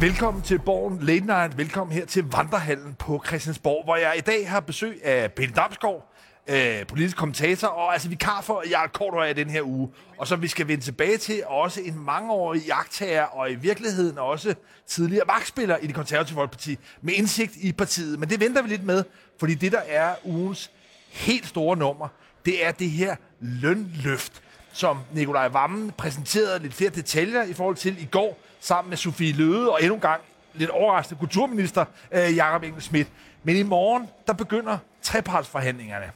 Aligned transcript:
Velkommen 0.00 0.42
til 0.42 0.58
Borgen 0.58 0.98
Late 1.00 1.26
Night. 1.26 1.58
Velkommen 1.58 1.96
her 1.96 2.06
til 2.06 2.24
Vandrehallen 2.24 2.94
på 2.94 3.22
Christiansborg, 3.26 3.84
hvor 3.84 3.96
jeg 3.96 4.14
i 4.16 4.20
dag 4.20 4.50
har 4.50 4.60
besøg 4.60 5.04
af 5.04 5.32
Pelle 5.32 5.54
Damsgaard, 5.54 6.14
øh, 6.46 6.86
politisk 6.86 7.16
kommentator, 7.16 7.68
og 7.68 7.92
altså 7.92 8.08
vikar 8.08 8.40
for 8.40 8.62
Jarl 8.70 8.88
Kortøj 8.88 9.28
i 9.28 9.32
den 9.32 9.50
her 9.50 9.62
uge. 9.62 9.88
Og 10.18 10.26
som 10.28 10.42
vi 10.42 10.48
skal 10.48 10.68
vende 10.68 10.84
tilbage 10.84 11.16
til, 11.16 11.42
også 11.46 11.80
en 11.80 12.04
mangeårig 12.04 12.62
jagttager, 12.66 13.22
og 13.22 13.50
i 13.50 13.54
virkeligheden 13.54 14.18
også 14.18 14.54
tidligere 14.86 15.24
magtspiller 15.26 15.76
i 15.76 15.86
det 15.86 15.94
konservative 15.94 16.34
Folkeparti, 16.34 16.78
med 17.02 17.14
indsigt 17.14 17.56
i 17.56 17.72
partiet. 17.72 18.18
Men 18.18 18.30
det 18.30 18.40
venter 18.40 18.62
vi 18.62 18.68
lidt 18.68 18.84
med, 18.84 19.04
fordi 19.40 19.54
det, 19.54 19.72
der 19.72 19.82
er 19.88 20.14
ugens 20.24 20.70
helt 21.10 21.46
store 21.46 21.76
nummer, 21.76 22.08
det 22.44 22.66
er 22.66 22.72
det 22.72 22.90
her 22.90 23.16
lønløft, 23.40 24.42
som 24.72 24.98
Nikolaj 25.12 25.48
Vammen 25.48 25.90
præsenterede 25.90 26.58
lidt 26.58 26.74
flere 26.74 26.90
detaljer 26.90 27.42
i 27.42 27.52
forhold 27.52 27.76
til 27.76 28.02
i 28.02 28.08
går, 28.10 28.38
sammen 28.64 28.88
med 28.88 28.96
Sofie 28.96 29.32
Løde 29.32 29.72
og 29.72 29.78
endnu 29.80 29.94
en 29.94 30.00
gang 30.00 30.20
lidt 30.54 30.70
overraskende 30.70 31.18
kulturminister 31.18 31.84
øh, 32.12 32.36
Jakob 32.36 32.62
Engel 32.62 32.82
Schmidt. 32.82 33.08
Men 33.42 33.56
i 33.56 33.62
morgen, 33.62 34.08
der 34.26 34.32
begynder 34.32 34.78
trepartsforhandlingerne. 35.02 36.10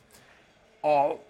Og 0.83 1.20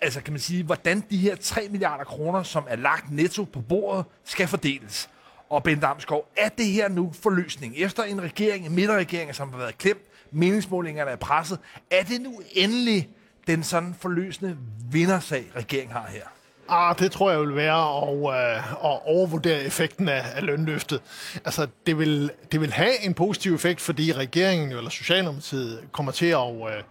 altså 0.00 0.20
kan 0.20 0.32
man 0.32 0.40
sige, 0.40 0.64
hvordan 0.64 1.04
de 1.10 1.16
her 1.16 1.36
3 1.36 1.68
milliarder 1.70 2.04
kroner, 2.04 2.42
som 2.42 2.64
er 2.68 2.76
lagt 2.76 3.12
netto 3.12 3.44
på 3.44 3.60
bordet, 3.60 4.04
skal 4.24 4.48
fordeles. 4.48 5.10
Og 5.50 5.62
Ben 5.62 5.80
Damsgaard, 5.80 6.28
er 6.36 6.48
det 6.48 6.66
her 6.66 6.88
nu 6.88 7.12
forløsning? 7.22 7.74
Efter 7.76 8.02
en 8.02 8.22
regering, 8.22 8.66
en 8.66 8.74
midterregering, 8.74 9.34
som 9.34 9.50
har 9.50 9.58
været 9.58 9.78
klemt, 9.78 10.02
meningsmålingerne 10.30 11.10
er 11.10 11.16
presset, 11.16 11.58
er 11.90 12.02
det 12.02 12.20
nu 12.20 12.40
endelig 12.52 13.08
den 13.46 13.62
sådan 13.62 13.94
forløsende 14.00 14.58
vindersag, 14.90 15.50
regeringen 15.56 15.92
har 15.92 16.06
her? 16.10 16.35
Ah, 16.68 16.98
det 16.98 17.12
tror 17.12 17.30
jeg 17.30 17.40
vil 17.40 17.56
være 17.56 17.98
at, 17.98 18.18
øh, 18.18 18.72
at 18.72 18.98
overvurdere 19.06 19.62
effekten 19.62 20.08
af, 20.08 20.22
af 20.34 20.42
lønløftet. 20.42 21.00
Altså, 21.44 21.66
det 21.86 21.98
vil, 21.98 22.30
det 22.52 22.60
vil 22.60 22.72
have 22.72 23.04
en 23.04 23.14
positiv 23.14 23.54
effekt, 23.54 23.80
fordi 23.80 24.12
regeringen 24.12 24.72
eller 24.72 24.90
Socialdemokratiet 24.90 25.80
kommer 25.92 26.12
til 26.12 26.26
at, 26.26 26.48
øh, 26.48 26.82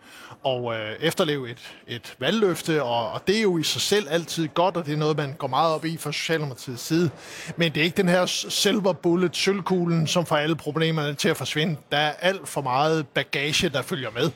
og, 0.43 0.75
øh, 0.75 0.95
efterleve 0.99 1.49
et, 1.49 1.57
et 1.87 2.15
valgløfte, 2.19 2.83
og, 2.83 3.11
og 3.11 3.27
det 3.27 3.37
er 3.37 3.41
jo 3.41 3.57
i 3.57 3.63
sig 3.63 3.81
selv 3.81 4.07
altid 4.09 4.47
godt, 4.47 4.77
og 4.77 4.85
det 4.85 4.93
er 4.93 4.97
noget, 4.97 5.17
man 5.17 5.33
går 5.33 5.47
meget 5.47 5.73
op 5.73 5.85
i 5.85 5.97
fra 5.97 6.11
Socialdemokratiets 6.11 6.83
side. 6.83 7.09
Men 7.57 7.71
det 7.71 7.81
er 7.81 7.85
ikke 7.85 7.97
den 7.97 8.09
her 8.09 8.25
silver 8.25 8.93
bullet, 8.93 9.35
sølvkuglen, 9.35 10.07
som 10.07 10.25
får 10.25 10.37
alle 10.37 10.55
problemerne 10.55 11.13
til 11.13 11.29
at 11.29 11.37
forsvinde. 11.37 11.77
Der 11.91 11.97
er 11.97 12.11
alt 12.11 12.47
for 12.47 12.61
meget 12.61 13.07
bagage, 13.07 13.69
der 13.69 13.81
følger 13.81 14.09
med. 14.11 14.31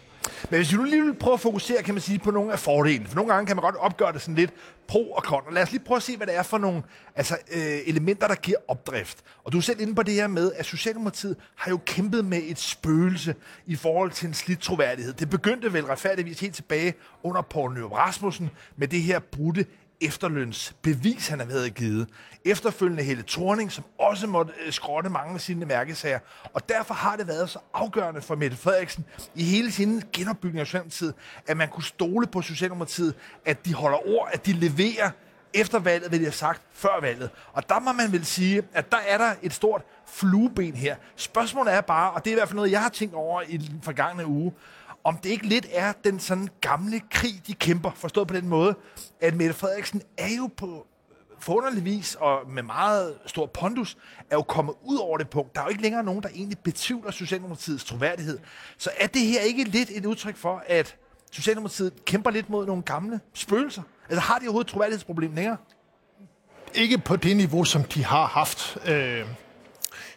Men 0.50 0.58
hvis 0.60 0.72
vi 0.72 0.78
nu 0.78 0.84
lige 0.84 1.04
vil 1.04 1.14
prøve 1.14 1.34
at 1.34 1.40
fokusere, 1.40 1.84
kan 1.84 1.94
man 1.94 2.02
sige, 2.02 2.20
på 2.20 2.32
nogle 2.32 2.52
af 2.52 2.60
fordelene. 2.60 3.08
For 3.08 3.16
nogle 3.16 3.34
gange 3.34 3.48
kan 3.48 3.56
man 3.56 3.64
godt 3.64 3.76
opgøre 3.76 4.14
det 4.14 4.22
sådan 4.22 4.36
lidt 4.36 4.52
pro 4.88 5.12
og 5.12 5.24
kontra. 5.24 5.54
Lad 5.54 5.64
os 5.64 5.72
lige 5.72 5.84
prøve 5.84 5.96
at 5.96 6.04
se, 6.04 6.18
hvad 6.18 6.28
det 6.28 6.36
er 6.36 6.44
for 6.44 6.58
nogle 6.58 6.84
altså, 7.16 7.38
øh, 7.52 7.80
elementer, 7.86 8.28
der 8.28 8.36
giver 8.36 8.58
opdrift. 8.68 9.18
Og 9.44 9.52
du 9.52 9.58
er 9.58 9.62
selv 9.62 9.82
inde 9.82 9.96
på 9.96 10.04
det 10.04 10.14
her 10.14 10.28
med, 10.28 10.52
at 10.56 10.66
Socialdemokratiet 10.66 11.36
har 11.56 11.72
jo 11.72 11.80
kæmpet 11.86 12.26
med 12.26 12.42
et 12.44 12.60
spøgelse 12.60 13.36
i 13.66 13.76
forhold 13.76 14.12
til 14.12 14.28
en 14.28 14.34
slidt 14.34 14.60
troværdighed. 14.60 15.14
Det 15.14 15.30
begyndte 15.30 15.74
vel 15.74 15.86
retfærdigvis 15.86 16.40
helt 16.40 16.56
tilbage 16.56 16.94
under 17.24 17.42
Poul 17.42 17.74
Nyrup 17.74 17.92
Rasmussen 17.92 18.50
med 18.78 18.88
det 18.88 19.02
her 19.02 19.20
brudte 19.20 19.66
efterlønsbevis, 20.02 21.28
han 21.28 21.40
havde 21.40 21.70
givet. 21.70 22.08
Efterfølgende 22.46 23.04
Helle 23.04 23.24
Thorning, 23.28 23.72
som 23.72 23.84
også 24.00 24.28
måtte 24.28 24.54
øh, 24.66 24.72
skrotte 24.72 25.10
mange 25.10 25.34
af 25.34 25.42
sine 25.42 25.66
mærkesager. 25.66 26.20
Og 26.54 26.70
derfor 26.70 26.94
har 26.94 27.16
det 27.16 27.28
været 27.28 27.50
så 27.50 27.60
afgørende 27.74 28.22
for 28.22 28.36
Mette 28.36 28.58
Frederiksen 28.58 29.06
i 29.36 29.44
hele 29.44 29.72
sin 29.72 30.04
genopbygning 30.14 30.60
af 30.60 30.68
Socialdemokratiet, 30.68 31.14
at 31.48 31.58
man 31.58 31.70
kunne 31.70 31.84
stole 31.84 32.28
på 32.28 32.42
Socialdemokratiet, 32.42 33.16
at 33.46 33.66
de 33.66 33.74
holder 33.74 34.08
ord, 34.08 34.30
at 34.34 34.46
de 34.46 34.54
leverer 34.54 35.10
efter 35.54 35.80
valget, 35.80 36.12
vil 36.12 36.22
jeg 36.22 36.34
sagt 36.34 36.62
før 36.74 37.02
valget. 37.02 37.30
Og 37.54 37.70
der 37.70 37.80
må 37.80 37.92
man 37.92 38.12
vel 38.12 38.26
sige, 38.26 38.64
at 38.74 38.92
der 38.92 38.98
er 38.98 39.18
der 39.18 39.34
et 39.42 39.54
stort 39.54 39.82
flueben 40.06 40.74
her. 40.74 40.96
Spørgsmålet 41.16 41.74
er 41.74 41.82
bare, 41.82 42.12
og 42.12 42.26
det 42.26 42.32
er 42.32 42.36
i 42.36 42.40
hvert 42.40 42.48
fald 42.48 42.56
noget, 42.56 42.72
jeg 42.72 42.82
har 42.82 42.90
tænkt 42.90 43.16
over 43.16 43.42
i 43.42 43.58
den 43.58 43.82
forgangne 43.84 44.26
uge, 44.26 44.54
om 45.04 45.18
det 45.18 45.30
ikke 45.30 45.48
lidt 45.48 45.68
er 45.72 45.94
den 46.04 46.20
sådan 46.20 46.50
gamle 46.62 47.02
krig, 47.12 47.42
de 47.48 47.54
kæmper, 47.54 47.92
forstået 47.96 48.28
på 48.28 48.34
den 48.34 48.48
måde, 48.48 48.76
at 49.22 49.36
Mette 49.36 49.54
Frederiksen 49.54 50.02
er 50.18 50.36
jo 50.38 50.50
på 50.58 50.88
forunderlig 51.40 51.86
vis 51.86 52.16
og 52.16 52.40
med 52.50 52.64
meget 52.64 53.18
stor 53.26 53.46
pondus, 53.46 53.98
er 54.30 54.36
jo 54.36 54.42
kommet 54.42 54.76
ud 54.84 54.98
over 54.98 55.18
det 55.18 55.30
punkt. 55.30 55.56
Der 55.56 55.62
er 55.62 55.66
jo 55.66 55.70
ikke 55.70 55.82
længere 55.82 56.04
nogen, 56.04 56.24
der 56.24 56.30
egentlig 56.30 56.58
betvivler 56.60 57.12
Socialdemokratiets 57.12 57.86
troværdighed. 57.86 58.40
Så 58.78 58.90
er 58.98 59.08
det 59.08 59.22
her 59.22 59.42
ikke 59.42 59.64
lidt 59.64 59.90
et 59.94 60.06
udtryk 60.06 60.38
for, 60.38 60.64
at 60.68 60.96
Socialdemokratiet 61.32 62.06
kæmper 62.06 62.32
lidt 62.32 62.50
mod 62.50 62.66
nogle 62.66 62.84
gamle 62.84 63.20
spøgelser? 63.34 63.82
Altså 64.10 64.22
har 64.22 64.40
de 64.40 64.44
overhovedet 64.44 64.72
troværdighedsproblem 64.72 65.36
længere? 65.36 65.58
Ikke 66.74 66.98
på 66.98 67.16
det 67.16 67.38
niveau, 67.38 67.64
som 67.64 67.84
de 67.84 68.06
har 68.06 68.26
haft. 68.26 68.78
Øh 68.88 69.26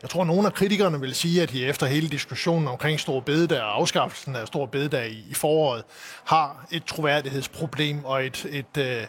jeg 0.02 0.10
tror, 0.10 0.20
at 0.20 0.26
nogle 0.26 0.46
af 0.46 0.52
kritikerne 0.52 1.00
vil 1.00 1.14
sige, 1.14 1.42
at 1.42 1.50
de 1.50 1.66
efter 1.66 1.86
hele 1.86 2.08
diskussionen 2.08 2.68
omkring 2.68 3.00
Stor 3.00 3.20
Bededag 3.20 3.60
og 3.60 3.76
afskaffelsen 3.76 4.36
af 4.36 4.46
Stor 4.46 4.66
Bededag 4.66 5.10
i, 5.10 5.24
i 5.30 5.34
foråret, 5.34 5.84
har 6.24 6.66
et 6.70 6.84
troværdighedsproblem 6.84 8.04
og 8.04 8.26
et, 8.26 8.46
et, 8.50 8.76
et, 8.76 9.08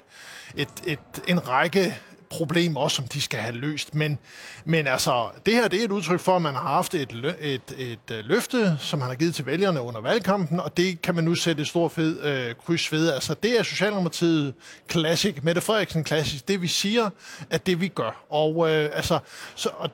et, 0.55 0.69
et, 0.85 0.99
en 1.27 1.47
række 1.47 1.95
problemer 2.29 2.81
også, 2.81 2.95
som 2.95 3.07
de 3.07 3.21
skal 3.21 3.39
have 3.39 3.55
løst. 3.55 3.95
Men, 3.95 4.19
men 4.65 4.87
altså, 4.87 5.29
det 5.45 5.53
her 5.53 5.67
det 5.67 5.79
er 5.79 5.85
et 5.85 5.91
udtryk 5.91 6.19
for, 6.19 6.35
at 6.35 6.41
man 6.41 6.53
har 6.53 6.61
haft 6.61 6.95
et, 6.95 7.35
et, 7.41 7.61
et, 7.77 7.99
et 8.11 8.25
løfte, 8.25 8.77
som 8.79 9.01
han 9.01 9.09
har 9.09 9.15
givet 9.15 9.35
til 9.35 9.45
vælgerne 9.45 9.81
under 9.81 10.01
valgkampen, 10.01 10.59
og 10.59 10.77
det 10.77 11.01
kan 11.01 11.15
man 11.15 11.23
nu 11.23 11.35
sætte 11.35 11.61
et 11.61 11.67
stort 11.67 11.91
fed 11.91 12.23
øh, 12.23 12.55
kryds 12.65 12.91
ved. 12.91 13.11
Altså, 13.11 13.35
det 13.43 13.59
er 13.59 13.63
Socialdemokratiet 13.63 14.53
Classic, 14.91 15.35
Mette 15.41 15.61
Frederiksen 15.61 16.05
Classic. 16.05 16.41
Det 16.41 16.61
vi 16.61 16.67
siger, 16.67 17.09
at 17.49 17.65
det 17.65 17.81
vi 17.81 17.87
gør. 17.87 18.25
Og, 18.29 18.71
øh, 18.71 18.89
altså, 18.93 19.19
så, 19.55 19.69
og 19.77 19.89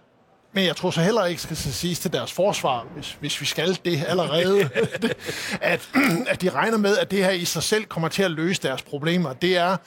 men 0.53 0.65
jeg 0.65 0.75
tror 0.75 0.91
så 0.91 1.01
heller 1.01 1.25
ikke, 1.25 1.41
skal 1.41 1.57
siges 1.57 1.99
til 1.99 2.13
deres 2.13 2.31
forsvar, 2.31 2.87
hvis, 2.95 3.17
hvis 3.19 3.41
vi 3.41 3.45
skal 3.45 3.79
det 3.85 4.03
allerede, 4.07 4.69
at, 5.61 5.89
at 6.27 6.41
de 6.41 6.49
regner 6.49 6.77
med, 6.77 6.97
at 6.97 7.11
det 7.11 7.23
her 7.23 7.31
i 7.31 7.45
sig 7.45 7.63
selv 7.63 7.85
kommer 7.85 8.09
til 8.09 8.23
at 8.23 8.31
løse 8.31 8.61
deres 8.61 8.81
problemer. 8.81 9.33
Det 9.33 9.57
er, 9.57 9.77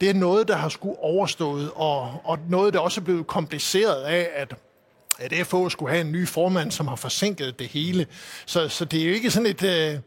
det 0.00 0.10
er 0.10 0.14
noget, 0.14 0.48
der 0.48 0.56
har 0.56 0.68
skulle 0.68 0.98
overstået, 0.98 1.70
og, 1.74 2.20
og 2.24 2.38
noget, 2.48 2.74
der 2.74 2.80
også 2.80 3.00
er 3.00 3.04
blevet 3.04 3.26
kompliceret 3.26 4.02
af, 4.02 4.28
at 4.34 4.54
at 5.18 5.46
FH 5.46 5.54
skulle 5.68 5.92
have 5.92 6.00
en 6.00 6.12
ny 6.12 6.28
formand, 6.28 6.70
som 6.70 6.88
har 6.88 6.96
forsinket 6.96 7.58
det 7.58 7.66
hele. 7.66 8.06
Så, 8.46 8.68
så 8.68 8.84
det 8.84 9.02
er 9.02 9.06
jo 9.06 9.14
ikke 9.14 9.30
sådan 9.30 9.46
et... 9.46 9.62
Øh, 9.62 9.98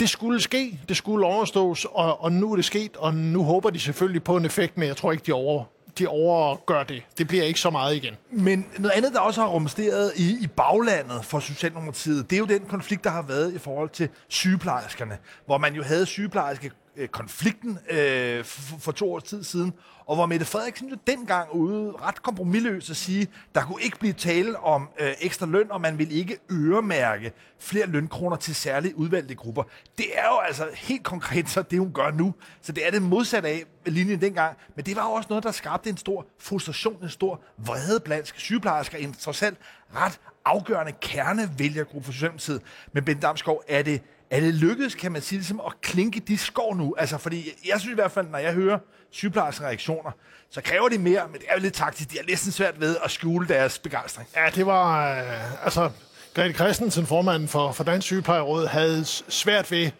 det 0.00 0.10
skulle 0.10 0.40
ske, 0.40 0.80
det 0.88 0.96
skulle 0.96 1.26
overstås, 1.26 1.86
og, 1.90 2.22
og 2.22 2.32
nu 2.32 2.52
er 2.52 2.56
det 2.56 2.64
sket, 2.64 2.96
og 2.96 3.14
nu 3.14 3.44
håber 3.44 3.70
de 3.70 3.80
selvfølgelig 3.80 4.24
på 4.24 4.36
en 4.36 4.44
effekt, 4.44 4.78
men 4.78 4.88
jeg 4.88 4.96
tror 4.96 5.12
ikke, 5.12 5.24
de 5.26 5.32
over, 5.32 5.64
de 5.98 6.08
overgør 6.08 6.82
det. 6.82 7.02
Det 7.18 7.28
bliver 7.28 7.44
ikke 7.44 7.60
så 7.60 7.70
meget 7.70 7.96
igen. 7.96 8.14
Men 8.30 8.66
noget 8.78 8.92
andet, 8.96 9.12
der 9.12 9.20
også 9.20 9.40
har 9.40 9.48
rumsteret 9.48 10.12
i, 10.16 10.36
i 10.40 10.46
baglandet 10.46 11.24
for 11.24 11.40
Socialdemokratiet, 11.40 12.30
det 12.30 12.36
er 12.36 12.40
jo 12.40 12.46
den 12.46 12.66
konflikt, 12.68 13.04
der 13.04 13.10
har 13.10 13.22
været 13.22 13.54
i 13.54 13.58
forhold 13.58 13.90
til 13.90 14.08
sygeplejerskerne, 14.28 15.18
hvor 15.46 15.58
man 15.58 15.74
jo 15.74 15.82
havde 15.82 16.06
sygeplejerske 16.06 16.70
øh, 16.96 17.08
konflikten 17.08 17.78
øh, 17.90 18.44
for, 18.44 18.78
for 18.78 18.92
to 18.92 19.12
års 19.12 19.22
tid 19.22 19.44
siden, 19.44 19.72
og 20.06 20.16
hvor 20.16 20.26
Mette 20.26 20.46
Frederiksen 20.46 20.88
jo 20.88 20.96
dengang 21.06 21.52
ude 21.52 21.92
ret 22.02 22.22
kompromilløs 22.22 22.90
at 22.90 22.96
sige, 22.96 23.28
der 23.54 23.62
kunne 23.64 23.82
ikke 23.82 23.98
blive 23.98 24.12
tale 24.12 24.58
om 24.58 24.88
øh, 25.00 25.12
ekstra 25.20 25.46
løn, 25.46 25.70
og 25.70 25.80
man 25.80 25.98
vil 25.98 26.12
ikke 26.12 26.38
øremærke 26.52 27.32
flere 27.58 27.86
lønkroner 27.86 28.36
til 28.36 28.54
særligt 28.54 28.94
udvalgte 28.94 29.34
grupper. 29.34 29.62
Det 29.98 30.06
er 30.18 30.28
jo 30.28 30.38
altså 30.38 30.68
helt 30.74 31.04
konkret 31.04 31.48
så 31.48 31.62
det, 31.62 31.78
hun 31.78 31.92
gør 31.92 32.10
nu. 32.10 32.34
Så 32.62 32.72
det 32.72 32.86
er 32.86 32.90
det 32.90 33.02
modsatte 33.02 33.48
af 33.48 33.64
linjen 33.86 34.20
dengang. 34.20 34.56
Men 34.76 34.84
det 34.84 34.96
var 34.96 35.04
jo 35.04 35.12
også 35.12 35.26
noget, 35.28 35.44
der 35.44 35.52
skabte 35.52 35.90
en 35.90 35.96
stor 35.96 36.26
frustration, 36.38 37.02
en 37.02 37.10
stor 37.10 37.40
vrede 37.58 38.00
blandt 38.00 38.32
sygeplejersker, 38.36 38.98
en 38.98 39.12
trods 39.12 39.42
alt 39.42 39.58
ret 39.96 40.20
afgørende 40.44 40.92
kernevælgergruppe 41.00 42.06
for 42.06 42.12
Socialdemokratiet. 42.12 42.62
Men 42.92 43.04
Ben 43.04 43.18
Damsgaard, 43.18 43.64
er 43.68 43.82
det 43.82 44.02
er 44.36 44.40
det 44.40 44.54
lykkedes, 44.54 44.94
kan 44.94 45.12
man 45.12 45.22
sige, 45.22 45.38
ligesom 45.38 45.60
at 45.66 45.80
klinke 45.80 46.20
de 46.20 46.38
skår 46.38 46.74
nu? 46.74 46.94
Altså, 46.98 47.18
fordi 47.18 47.50
jeg 47.68 47.80
synes 47.80 47.92
i 47.92 47.94
hvert 47.94 48.12
fald, 48.12 48.28
når 48.28 48.38
jeg 48.38 48.52
hører 48.52 48.78
sygeplejerske 49.10 49.64
reaktioner, 49.64 50.10
så 50.50 50.62
kræver 50.62 50.88
de 50.88 50.98
mere, 50.98 51.28
men 51.32 51.40
det 51.40 51.44
er 51.48 51.54
jo 51.54 51.60
lidt 51.60 51.74
taktisk. 51.74 52.12
De 52.12 52.18
er 52.18 52.22
næsten 52.28 52.52
svært 52.52 52.80
ved 52.80 52.96
at 53.04 53.10
skjule 53.10 53.48
deres 53.48 53.78
begejstring. 53.78 54.28
Ja, 54.36 54.50
det 54.54 54.66
var... 54.66 55.10
Øh, 55.18 55.64
altså, 55.64 55.90
Grete 56.34 56.54
Christensen, 56.54 57.06
formanden 57.06 57.48
for, 57.48 57.72
for 57.72 57.84
Dansk 57.84 58.06
Sygeplejeråd, 58.06 58.66
havde 58.66 59.04
svært 59.28 59.70
ved 59.70 59.90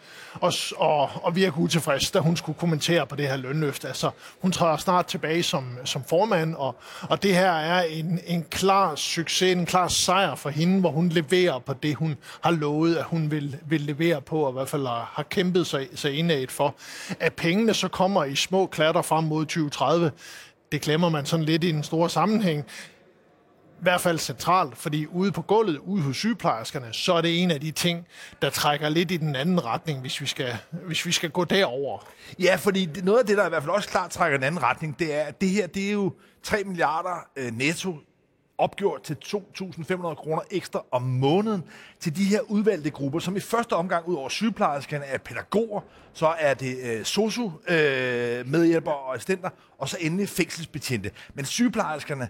at, 0.42 0.72
at, 0.82 1.08
at 1.26 1.36
virke 1.36 1.58
utilfreds, 1.58 2.10
da 2.10 2.18
hun 2.18 2.36
skulle 2.36 2.58
kommentere 2.58 3.06
på 3.06 3.16
det 3.16 3.28
her 3.28 3.36
lønløft. 3.36 3.84
Altså, 3.84 4.10
hun 4.42 4.52
træder 4.52 4.76
snart 4.76 5.06
tilbage 5.06 5.42
som, 5.42 5.78
som 5.84 6.04
formand, 6.04 6.54
og, 6.54 6.76
og 7.02 7.22
det 7.22 7.34
her 7.34 7.50
er 7.52 7.82
en, 7.82 8.20
en 8.26 8.44
klar 8.50 8.94
succes, 8.94 9.52
en 9.52 9.66
klar 9.66 9.88
sejr 9.88 10.34
for 10.34 10.50
hende, 10.50 10.80
hvor 10.80 10.90
hun 10.90 11.08
leverer 11.08 11.58
på 11.58 11.72
det, 11.72 11.94
hun 11.94 12.16
har 12.40 12.50
lovet, 12.50 12.96
at 12.96 13.04
hun 13.04 13.30
vil, 13.30 13.56
vil 13.66 13.80
levere 13.80 14.20
på, 14.20 14.38
og 14.40 14.50
i 14.50 14.52
hvert 14.52 14.68
fald 14.68 14.86
har 14.86 15.26
kæmpet 15.30 15.66
sig, 15.66 15.88
sig 15.94 16.18
indad 16.18 16.46
for. 16.48 16.74
At 17.20 17.32
pengene 17.32 17.74
så 17.74 17.88
kommer 17.88 18.24
i 18.24 18.36
små 18.36 18.66
klatter 18.66 19.02
frem 19.02 19.24
mod 19.24 19.44
2030, 19.44 20.10
det 20.72 20.82
glemmer 20.82 21.08
man 21.08 21.26
sådan 21.26 21.44
lidt 21.44 21.64
i 21.64 21.72
den 21.72 21.82
store 21.82 22.10
sammenhæng 22.10 22.64
i 23.80 23.82
hvert 23.82 24.00
fald 24.00 24.18
centralt, 24.18 24.76
fordi 24.76 25.06
ude 25.06 25.32
på 25.32 25.42
gulvet, 25.42 25.78
ude 25.78 26.02
hos 26.02 26.16
sygeplejerskerne, 26.16 26.92
så 26.92 27.14
er 27.14 27.20
det 27.20 27.42
en 27.42 27.50
af 27.50 27.60
de 27.60 27.70
ting, 27.70 28.06
der 28.42 28.50
trækker 28.50 28.88
lidt 28.88 29.10
i 29.10 29.16
den 29.16 29.36
anden 29.36 29.64
retning, 29.64 30.00
hvis 30.00 30.20
vi 30.20 30.26
skal, 30.26 30.56
hvis 30.70 31.06
vi 31.06 31.12
skal 31.12 31.30
gå 31.30 31.44
derover. 31.44 31.98
Ja, 32.38 32.56
fordi 32.56 32.88
noget 33.02 33.18
af 33.18 33.26
det, 33.26 33.36
der 33.36 33.46
i 33.46 33.48
hvert 33.48 33.62
fald 33.62 33.74
også 33.74 33.88
klart 33.88 34.10
trækker 34.10 34.38
i 34.38 34.38
den 34.38 34.46
anden 34.46 34.62
retning, 34.62 34.98
det 34.98 35.14
er, 35.14 35.22
at 35.22 35.40
det 35.40 35.48
her, 35.48 35.66
det 35.66 35.88
er 35.88 35.92
jo 35.92 36.12
3 36.42 36.64
milliarder 36.64 37.28
øh, 37.36 37.52
netto 37.52 37.96
opgjort 38.58 39.02
til 39.02 39.16
2.500 39.24 40.14
kroner 40.14 40.42
ekstra 40.50 40.84
om 40.90 41.02
måneden 41.02 41.64
til 42.00 42.16
de 42.16 42.24
her 42.24 42.40
udvalgte 42.40 42.90
grupper, 42.90 43.18
som 43.18 43.36
i 43.36 43.40
første 43.40 43.72
omgang 43.72 44.08
ud 44.08 44.14
over 44.14 44.28
sygeplejerskerne 44.28 45.04
er 45.04 45.18
pædagoger, 45.18 45.80
så 46.12 46.26
er 46.38 46.54
det 46.54 46.76
øh, 46.82 47.04
sosu 47.04 47.50
øh, 47.68 48.48
medhjælpere 48.48 48.94
og 48.94 49.14
assistenter, 49.14 49.50
og 49.78 49.88
så 49.88 49.96
endelig 50.00 50.28
fængselsbetjente. 50.28 51.10
Men 51.34 51.44
sygeplejerskerne, 51.44 52.28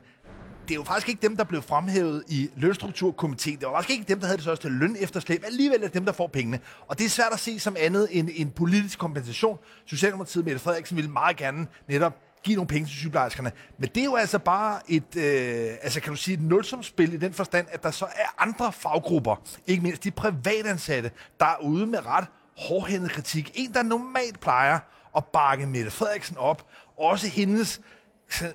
det 0.68 0.70
er 0.70 0.74
jo 0.74 0.84
faktisk 0.84 1.08
ikke 1.08 1.22
dem, 1.22 1.36
der 1.36 1.44
blev 1.44 1.62
fremhævet 1.62 2.24
i 2.28 2.50
lønstrukturkomiteen. 2.56 3.58
Det 3.58 3.68
var 3.68 3.74
faktisk 3.74 3.98
ikke 3.98 4.08
dem, 4.08 4.18
der 4.20 4.26
havde 4.26 4.36
det 4.36 4.44
største 4.44 4.68
løn 4.68 4.96
efterslæb. 5.00 5.42
Alligevel 5.46 5.78
er 5.78 5.84
det 5.84 5.94
dem, 5.94 6.04
der 6.04 6.12
får 6.12 6.26
pengene. 6.26 6.60
Og 6.88 6.98
det 6.98 7.04
er 7.04 7.08
svært 7.08 7.32
at 7.32 7.40
se 7.40 7.58
som 7.58 7.76
andet 7.78 8.08
end 8.10 8.28
en 8.34 8.50
politisk 8.50 8.98
kompensation. 8.98 9.58
Socialdemokratiet, 9.86 10.44
Mette 10.44 10.60
Frederiksen, 10.60 10.96
ville 10.96 11.10
meget 11.10 11.36
gerne 11.36 11.66
netop 11.88 12.12
give 12.42 12.56
nogle 12.56 12.68
penge 12.68 12.86
til 12.86 12.96
sygeplejerskerne. 12.96 13.52
Men 13.78 13.88
det 13.94 14.00
er 14.00 14.04
jo 14.04 14.14
altså 14.14 14.38
bare 14.38 14.80
et, 14.88 15.16
øh, 15.16 15.70
altså 15.82 16.00
kan 16.00 16.10
du 16.10 16.16
sige, 16.16 16.34
et 16.34 16.42
nulsumspil 16.42 17.12
i 17.12 17.16
den 17.16 17.32
forstand, 17.32 17.66
at 17.70 17.82
der 17.82 17.90
så 17.90 18.04
er 18.04 18.42
andre 18.42 18.72
faggrupper, 18.72 19.36
ikke 19.66 19.82
mindst 19.82 20.04
de 20.04 20.10
privatansatte, 20.10 21.10
der 21.40 21.46
er 21.46 21.62
ude 21.62 21.86
med 21.86 22.06
ret 22.06 22.26
hårdhændet 22.58 23.10
kritik. 23.10 23.52
En, 23.54 23.74
der 23.74 23.82
normalt 23.82 24.40
plejer 24.40 24.78
at 25.16 25.24
bakke 25.24 25.66
Mette 25.66 25.90
Frederiksen 25.90 26.36
op, 26.36 26.66
også 26.98 27.28
hendes 27.28 27.80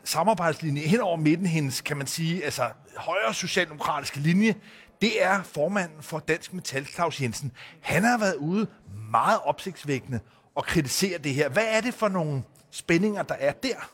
samarbejdslinje 0.03 0.81
hen 0.81 1.01
over 1.01 1.17
midten, 1.17 1.45
hendes, 1.45 1.81
kan 1.81 1.97
man 1.97 2.07
sige, 2.07 2.45
altså 2.45 2.69
højre 2.97 3.33
socialdemokratiske 3.33 4.19
linje, 4.19 4.55
det 5.01 5.23
er 5.23 5.43
formanden 5.43 6.03
for 6.03 6.19
Dansk 6.19 6.53
Metal, 6.53 6.85
Claus 6.85 7.21
Jensen. 7.21 7.51
Han 7.81 8.03
har 8.03 8.17
været 8.17 8.35
ude 8.35 8.67
meget 9.11 9.39
opsigtsvækkende 9.43 10.19
og 10.55 10.65
kritisere 10.65 11.17
det 11.17 11.33
her. 11.33 11.49
Hvad 11.49 11.65
er 11.67 11.81
det 11.81 11.93
for 11.93 12.07
nogle 12.07 12.43
spændinger, 12.71 13.23
der 13.23 13.35
er 13.35 13.51
der? 13.51 13.89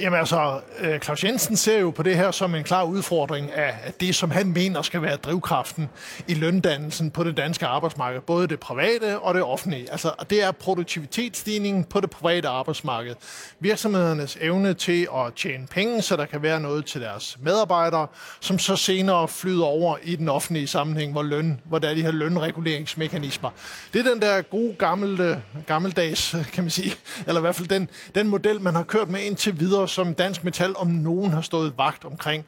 Jamen 0.00 0.18
altså, 0.18 0.60
øh, 0.78 1.00
Claus 1.00 1.24
Jensen 1.24 1.56
ser 1.56 1.78
jo 1.78 1.90
på 1.90 2.02
det 2.02 2.16
her 2.16 2.30
som 2.30 2.54
en 2.54 2.64
klar 2.64 2.84
udfordring 2.84 3.52
af 3.52 3.92
det, 4.00 4.14
som 4.14 4.30
han 4.30 4.52
mener 4.52 4.82
skal 4.82 5.02
være 5.02 5.16
drivkraften 5.16 5.88
i 6.28 6.34
løndannelsen 6.34 7.10
på 7.10 7.24
det 7.24 7.36
danske 7.36 7.66
arbejdsmarked, 7.66 8.20
både 8.20 8.48
det 8.48 8.60
private 8.60 9.18
og 9.18 9.34
det 9.34 9.42
offentlige. 9.42 9.90
Altså, 9.90 10.12
det 10.30 10.42
er 10.42 10.52
produktivitetsstigningen 10.52 11.84
på 11.84 12.00
det 12.00 12.10
private 12.10 12.48
arbejdsmarked. 12.48 13.14
Virksomhedernes 13.60 14.38
evne 14.40 14.74
til 14.74 15.08
at 15.16 15.34
tjene 15.34 15.66
penge, 15.66 16.02
så 16.02 16.16
der 16.16 16.26
kan 16.26 16.42
være 16.42 16.60
noget 16.60 16.86
til 16.86 17.00
deres 17.00 17.38
medarbejdere, 17.42 18.06
som 18.40 18.58
så 18.58 18.76
senere 18.76 19.28
flyder 19.28 19.64
over 19.64 19.96
i 20.02 20.16
den 20.16 20.28
offentlige 20.28 20.66
sammenhæng, 20.66 21.12
hvor, 21.12 21.22
løn, 21.22 21.60
hvor 21.64 21.78
der 21.78 21.88
er 21.88 21.94
de 21.94 22.02
her 22.02 22.10
lønreguleringsmekanismer. 22.10 23.50
Det 23.92 24.06
er 24.06 24.12
den 24.12 24.22
der 24.22 24.42
gode 24.42 24.74
gamle, 24.74 25.42
gammeldags, 25.66 26.36
kan 26.52 26.64
man 26.64 26.70
sige, 26.70 26.94
eller 27.26 27.40
i 27.40 27.42
hvert 27.42 27.54
fald 27.54 27.68
den, 27.68 27.88
den 28.14 28.28
model, 28.28 28.60
man 28.60 28.74
har 28.74 28.82
kørt 28.82 29.08
med 29.08 29.20
indtil 29.20 29.51
videre, 29.60 29.88
som 29.88 30.14
Dansk 30.14 30.44
Metal 30.44 30.76
om 30.76 30.86
nogen 30.86 31.32
har 31.32 31.40
stået 31.40 31.74
vagt 31.78 32.04
omkring. 32.04 32.44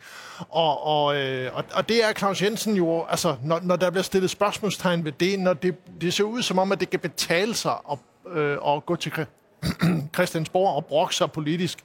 Og, 0.49 0.87
og, 0.87 1.17
øh, 1.17 1.57
og, 1.57 1.65
og 1.75 1.89
det 1.89 2.05
er 2.05 2.13
Claus 2.13 2.43
Jensen 2.43 2.77
jo, 2.77 3.05
altså 3.09 3.37
når, 3.43 3.61
når 3.63 3.77
der 3.77 3.91
bliver 3.91 4.03
stillet 4.03 4.31
spørgsmålstegn 4.31 5.05
ved 5.05 5.13
det, 5.13 5.41
når 5.41 5.53
det, 5.53 5.75
det 6.01 6.15
ser 6.15 6.25
ud 6.25 6.43
som 6.43 6.59
om, 6.59 6.73
at 6.73 6.81
det 6.81 6.91
kan 6.91 7.01
betale 7.01 7.55
sig 7.55 7.75
at, 7.93 7.99
øh, 8.33 8.59
at 8.67 8.87
gå 8.87 8.97
til 8.97 9.13
Christiansborg 10.15 10.77
og 10.77 10.87
brokke 10.87 11.15
sig 11.15 11.33
politisk, 11.33 11.79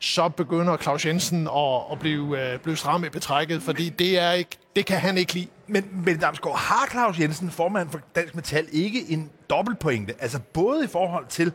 så 0.00 0.28
begynder 0.28 0.76
Claus 0.76 1.06
Jensen 1.06 1.48
at, 1.56 1.82
at 1.92 1.98
blive, 1.98 2.52
øh, 2.52 2.58
blive 2.58 2.76
stram 2.76 3.04
i 3.04 3.08
betrækket, 3.08 3.62
fordi 3.62 3.88
det, 3.88 4.18
er 4.18 4.32
ikke, 4.32 4.58
det 4.76 4.86
kan 4.86 4.98
han 4.98 5.18
ikke 5.18 5.34
lide. 5.34 5.48
Men, 5.66 6.02
men 6.04 6.18
Damsgaard, 6.18 6.58
har 6.58 6.86
Claus 6.90 7.18
Jensen, 7.18 7.50
formand 7.50 7.90
for 7.90 8.00
Dansk 8.14 8.34
Metal, 8.34 8.66
ikke 8.72 9.04
en 9.08 9.30
dobbeltpointe? 9.50 10.14
Altså 10.18 10.38
både 10.38 10.84
i 10.84 10.88
forhold 10.88 11.26
til, 11.28 11.52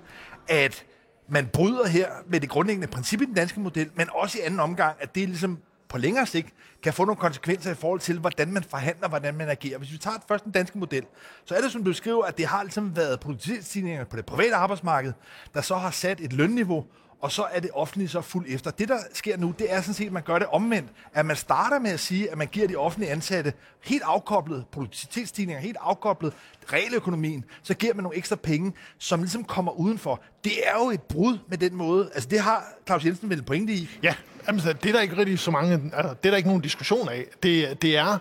at 0.48 0.84
man 1.29 1.47
bryder 1.47 1.88
her 1.88 2.09
med 2.27 2.39
det 2.39 2.50
grundlæggende 2.50 2.88
princip 2.88 3.21
i 3.21 3.25
den 3.25 3.33
danske 3.33 3.59
model, 3.59 3.89
men 3.95 4.07
også 4.12 4.38
i 4.38 4.41
anden 4.41 4.59
omgang, 4.59 4.97
at 5.00 5.15
det 5.15 5.29
ligesom 5.29 5.59
på 5.89 5.97
længere 5.97 6.25
sigt 6.25 6.53
kan 6.83 6.94
få 6.94 7.06
nogle 7.06 7.19
konsekvenser 7.19 7.71
i 7.71 7.75
forhold 7.75 8.00
til, 8.00 8.19
hvordan 8.19 8.51
man 8.51 8.63
forhandler, 8.63 9.09
hvordan 9.09 9.35
man 9.35 9.50
agerer. 9.50 9.77
Hvis 9.77 9.91
vi 9.91 9.97
tager 9.97 10.18
først 10.27 10.44
den 10.44 10.51
danske 10.51 10.77
model, 10.77 11.03
så 11.45 11.56
er 11.56 11.62
det, 11.62 11.71
som 11.71 11.83
du 11.83 11.94
skriver, 11.94 12.25
at 12.25 12.38
det 12.38 12.45
har 12.45 12.63
ligesom 12.63 12.95
været 12.95 13.19
produktivitetsstigninger 13.19 14.03
på 14.03 14.18
det 14.18 14.25
private 14.25 14.56
arbejdsmarked, 14.56 15.13
der 15.53 15.62
så 15.62 15.75
har 15.75 15.91
sat 15.91 16.21
et 16.21 16.33
lønniveau, 16.33 16.85
og 17.22 17.31
så 17.31 17.44
er 17.52 17.60
det 17.60 17.69
offentlige 17.74 18.10
så 18.10 18.22
fuld 18.22 18.46
efter. 18.48 18.72
Det, 18.72 18.88
der 18.88 18.98
sker 19.14 19.38
nu, 19.38 19.54
det 19.60 19.74
er 19.74 19.81
sådan 19.81 19.94
set, 19.94 20.06
at 20.06 20.12
man 20.12 20.24
gør 20.24 20.40
det 20.40 20.48
omvendt. 20.48 20.90
At 21.14 21.25
man 21.25 21.36
starter 21.36 21.80
med 21.80 21.92
at 21.92 22.00
sige, 22.00 22.31
at 22.31 22.38
man 22.38 22.48
giver 22.48 22.68
de 22.68 22.75
offentlige 22.75 23.12
ansatte 23.12 23.54
helt 23.84 24.04
afkoblet 24.06 24.66
produktivitetsstigninger, 24.72 25.62
helt 25.62 25.78
afkoblet 25.81 26.34
realøkonomien, 26.74 27.46
så 27.64 27.74
giver 27.74 27.94
man 27.94 28.04
nogle 28.04 28.18
ekstra 28.18 28.36
penge, 28.36 28.74
som 28.98 29.19
ligesom 29.19 29.44
kommer 29.44 29.72
udenfor. 29.72 30.22
Det 30.44 30.54
er 30.64 30.84
jo 30.84 30.90
et 30.90 31.02
brud 31.02 31.38
med 31.50 31.58
den 31.58 31.75
måde. 31.75 32.10
Altså, 32.14 32.30
det 32.30 32.40
har 32.40 32.64
Claus 32.86 33.06
Jensen 33.06 33.30
vel 33.30 33.44
pointe 33.44 33.74
i. 33.74 33.90
Ja, 34.04 34.13
Jamen, 34.48 34.62
det 34.62 34.86
er 34.86 34.92
der 34.92 35.02
ikke 35.02 35.18
rigtig 35.18 35.40
så 35.40 35.52
mange, 35.52 35.74
altså, 35.94 36.13
det 36.13 36.25
er 36.25 36.30
der 36.30 36.38
ikke 36.38 36.50
nogen 36.50 36.62
diskussion 36.62 37.10
af. 37.10 37.25
Det, 37.44 37.81
det 37.81 37.98
er 37.98 38.18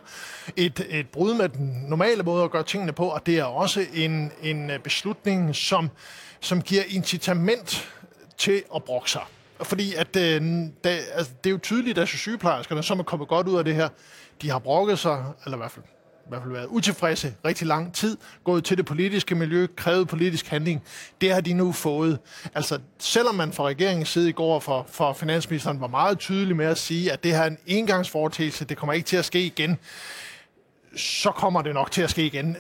et, 0.57 0.87
et 0.91 1.09
brud 1.09 1.35
med 1.35 1.49
den 1.49 1.85
normale 1.89 2.23
måde 2.23 2.45
at 2.45 2.51
gøre 2.51 2.63
tingene 2.63 2.93
på, 2.93 3.07
og 3.07 3.27
det 3.27 3.39
er 3.39 3.45
også 3.45 3.87
en, 3.95 4.33
en 4.43 4.71
beslutning, 4.85 5.57
som, 5.57 5.91
som 6.41 6.63
giver 6.63 6.83
incitament 6.89 7.93
til 8.39 8.63
at 8.75 8.85
brokke 8.85 9.11
sig. 9.11 9.23
Fordi 9.63 9.95
at, 9.95 10.17
øh, 10.17 10.41
det, 10.41 10.71
altså, 10.85 11.33
det 11.45 11.51
er 11.51 11.53
jo 11.53 11.59
tydeligt, 11.59 11.99
at 11.99 12.09
sygeplejerskerne, 12.09 12.83
som 12.83 12.99
er 12.99 13.03
kommet 13.03 13.29
godt 13.29 13.49
ud 13.49 13.59
af 13.59 13.65
det 13.65 13.75
her, 13.75 13.89
de 14.43 14.51
har 14.51 14.59
brokket 14.59 14.99
sig, 14.99 15.25
eller 15.45 15.57
i 15.57 15.61
hvert 15.61 15.71
fald, 15.71 15.85
i 16.27 16.29
hvert 16.29 16.43
fald 16.43 16.53
været 16.53 16.67
utilfredse 16.67 17.35
rigtig 17.45 17.67
lang 17.67 17.95
tid, 17.95 18.17
gået 18.45 18.65
til 18.65 18.77
det 18.77 18.87
politiske 18.87 19.35
miljø, 19.35 19.67
krævet 19.77 20.09
politisk 20.09 20.47
handling. 20.47 20.83
Det 21.21 21.33
har 21.33 21.41
de 21.41 21.53
nu 21.53 21.73
fået. 21.73 22.19
Altså, 22.55 22.79
selvom 22.99 23.35
man 23.35 23.53
fra 23.53 23.65
regeringens 23.65 24.09
side 24.09 24.29
i 24.29 24.33
går 24.33 24.61
for, 24.61 24.87
for 24.89 25.13
finansministeren 25.13 25.81
var 25.81 25.87
meget 25.87 26.19
tydelig 26.19 26.57
med 26.57 26.67
at 26.67 26.79
sige, 26.79 27.13
at 27.13 27.25
det 27.25 27.33
her 27.33 27.43
er 27.43 27.47
en 27.47 27.59
engangsforetagelse, 27.67 28.65
det 28.65 28.77
kommer 28.77 28.93
ikke 28.93 29.07
til 29.07 29.17
at 29.17 29.25
ske 29.25 29.41
igen, 29.41 29.79
så 30.97 31.31
kommer 31.31 31.63
det 31.63 31.75
nok 31.75 31.91
til 31.91 32.03
at 32.03 32.11
ske 32.11 32.27
igen. 32.27 32.57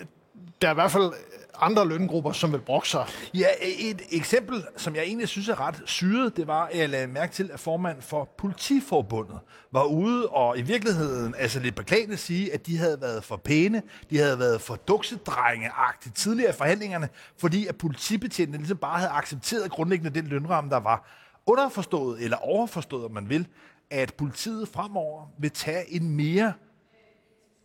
Der 0.62 0.68
er 0.68 0.72
i 0.72 0.74
hvert 0.74 0.90
fald 0.90 1.12
andre 1.60 1.88
løngrupper, 1.88 2.32
som 2.32 2.52
vil 2.52 2.58
brokke 2.58 2.88
sig. 2.88 3.06
Ja, 3.34 3.46
et 3.62 4.02
eksempel, 4.10 4.64
som 4.76 4.94
jeg 4.94 5.02
egentlig 5.02 5.28
synes 5.28 5.48
er 5.48 5.60
ret 5.60 5.82
syret, 5.86 6.36
det 6.36 6.46
var, 6.46 6.64
at 6.66 6.78
jeg 6.78 6.88
lagde 6.88 7.06
mærke 7.06 7.32
til, 7.32 7.50
at 7.52 7.60
formand 7.60 8.02
for 8.02 8.28
Politiforbundet 8.38 9.38
var 9.72 9.84
ude 9.84 10.28
og 10.28 10.58
i 10.58 10.62
virkeligheden, 10.62 11.34
altså 11.38 11.60
lidt 11.60 11.74
beklagende 11.74 12.16
sige, 12.16 12.54
at 12.54 12.66
de 12.66 12.78
havde 12.78 13.00
været 13.00 13.24
for 13.24 13.36
pæne, 13.36 13.82
de 14.10 14.18
havde 14.18 14.38
været 14.38 14.60
for 14.60 14.76
duksedrengeagtigt 14.76 16.16
tidligere 16.16 16.50
i 16.50 16.56
forhandlingerne, 16.56 17.08
fordi 17.38 17.66
at 17.66 17.76
politibetjentene 17.76 18.58
ligesom 18.58 18.78
bare 18.78 18.98
havde 18.98 19.12
accepteret 19.12 19.70
grundlæggende 19.70 20.20
den 20.20 20.26
lønramme, 20.26 20.70
der 20.70 20.80
var 20.80 21.10
underforstået, 21.46 22.22
eller 22.22 22.36
overforstået, 22.36 23.04
om 23.04 23.10
man 23.10 23.28
vil, 23.28 23.46
at 23.90 24.14
politiet 24.14 24.68
fremover 24.68 25.26
vil 25.38 25.50
tage 25.50 25.92
en 25.92 26.10
mere 26.10 26.52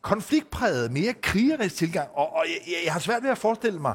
konfliktpræget, 0.01 0.91
mere 0.91 1.13
krigerisk 1.13 1.75
tilgang. 1.75 2.09
Og, 2.13 2.35
og 2.35 2.45
jeg, 2.67 2.75
jeg 2.85 2.93
har 2.93 2.99
svært 2.99 3.23
ved 3.23 3.29
at 3.29 3.37
forestille 3.37 3.79
mig, 3.79 3.93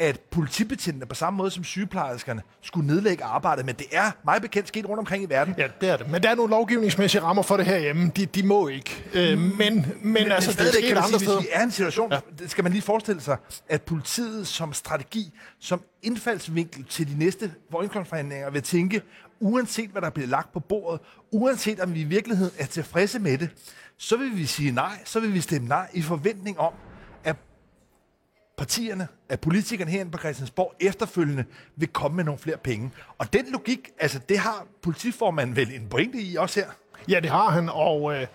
at 0.00 0.20
politibetjentene 0.20 1.06
på 1.06 1.14
samme 1.14 1.36
måde 1.36 1.50
som 1.50 1.64
sygeplejerskerne 1.64 2.42
skulle 2.62 2.86
nedlægge 2.86 3.24
arbejdet, 3.24 3.66
men 3.66 3.74
det 3.74 3.86
er 3.92 4.10
meget 4.24 4.42
bekendt 4.42 4.68
sket 4.68 4.88
rundt 4.88 4.98
omkring 4.98 5.22
i 5.22 5.26
verden. 5.28 5.54
Ja, 5.58 5.68
det 5.80 5.88
er 5.88 5.96
det. 5.96 6.10
Men 6.10 6.22
der 6.22 6.30
er 6.30 6.34
nogle 6.34 6.50
lovgivningsmæssige 6.50 7.22
rammer 7.22 7.42
for 7.42 7.56
det 7.56 7.66
her 7.66 7.78
hjemme. 7.78 8.10
De, 8.16 8.26
de 8.26 8.42
må 8.42 8.68
ikke. 8.68 9.04
Øh, 9.14 9.38
men, 9.38 9.58
men, 9.58 9.86
men 10.02 10.32
altså, 10.32 10.52
det 10.52 10.60
er 10.60 10.72
sket 10.72 10.90
andre 10.90 11.08
sige, 11.08 11.18
steder. 11.18 11.36
Hvis 11.38 11.48
vi 11.48 11.52
er 11.52 11.62
en 11.62 11.70
situation, 11.70 12.12
ja. 12.12 12.46
skal 12.46 12.64
man 12.64 12.72
lige 12.72 12.82
forestille 12.82 13.20
sig, 13.20 13.36
at 13.68 13.82
politiet 13.82 14.46
som 14.46 14.72
strategi, 14.72 15.32
som 15.58 15.82
indfaldsvinkel 16.02 16.84
til 16.84 17.08
de 17.08 17.18
næste 17.18 17.52
overenskomstforhandlinger 17.72 18.50
vil 18.50 18.62
tænke, 18.62 19.02
uanset 19.40 19.90
hvad 19.90 20.02
der 20.02 20.10
bliver 20.10 20.28
lagt 20.28 20.52
på 20.52 20.60
bordet, 20.60 21.00
uanset 21.30 21.80
om 21.80 21.94
vi 21.94 22.00
i 22.00 22.04
virkeligheden 22.04 22.52
er 22.58 22.66
tilfredse 22.66 23.18
med 23.18 23.38
det, 23.38 23.48
så 24.02 24.16
vil 24.16 24.36
vi 24.36 24.46
sige 24.46 24.70
nej, 24.70 24.98
så 25.04 25.20
vil 25.20 25.34
vi 25.34 25.40
stemme 25.40 25.68
nej 25.68 25.88
i 25.92 26.02
forventning 26.02 26.58
om, 26.58 26.72
at 27.24 27.36
partierne, 28.58 29.08
at 29.28 29.40
politikerne 29.40 29.90
herinde 29.90 30.10
på 30.10 30.18
Christiansborg 30.18 30.74
efterfølgende 30.80 31.44
vil 31.76 31.88
komme 31.88 32.16
med 32.16 32.24
nogle 32.24 32.38
flere 32.38 32.56
penge. 32.56 32.90
Og 33.18 33.32
den 33.32 33.46
logik, 33.52 33.88
altså 33.98 34.20
det 34.28 34.38
har 34.38 34.66
politiformanden 34.82 35.56
vel 35.56 35.72
en 35.72 35.88
pointe 35.88 36.22
i 36.22 36.36
også 36.36 36.60
her? 36.60 36.70
Ja, 37.08 37.20
det 37.20 37.30
har 37.30 37.50
han, 37.50 37.68
og, 37.68 38.14
øh, 38.14 38.26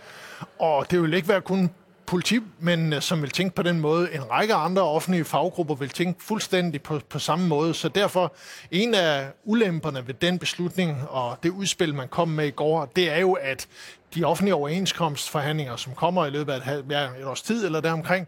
og 0.59 0.91
det 0.91 1.01
vil 1.01 1.13
ikke 1.13 1.27
være 1.27 1.41
kun 1.41 1.69
politimændene, 2.05 2.95
øh, 2.95 3.01
som 3.01 3.21
vil 3.21 3.29
tænke 3.29 3.55
på 3.55 3.63
den 3.63 3.79
måde. 3.79 4.13
En 4.13 4.31
række 4.31 4.53
andre 4.53 4.81
offentlige 4.81 5.25
faggrupper 5.25 5.75
vil 5.75 5.89
tænke 5.89 6.23
fuldstændig 6.23 6.81
på, 6.81 6.99
på 7.09 7.19
samme 7.19 7.47
måde. 7.47 7.73
Så 7.73 7.89
derfor, 7.89 8.35
en 8.71 8.93
af 8.93 9.31
ulemperne 9.43 10.07
ved 10.07 10.13
den 10.13 10.39
beslutning 10.39 10.97
og 11.09 11.37
det 11.43 11.49
udspil, 11.49 11.95
man 11.95 12.07
kom 12.07 12.27
med 12.27 12.47
i 12.47 12.51
går, 12.51 12.85
det 12.85 13.11
er 13.11 13.17
jo, 13.17 13.33
at 13.33 13.67
de 14.15 14.23
offentlige 14.23 14.55
overenskomstforhandlinger, 14.55 15.75
som 15.75 15.93
kommer 15.95 16.25
i 16.25 16.29
løbet 16.29 16.53
af 16.53 16.71
et, 16.71 16.85
ja, 16.89 17.07
et 17.19 17.25
års 17.25 17.41
tid 17.41 17.65
eller 17.65 17.81
deromkring, 17.81 18.27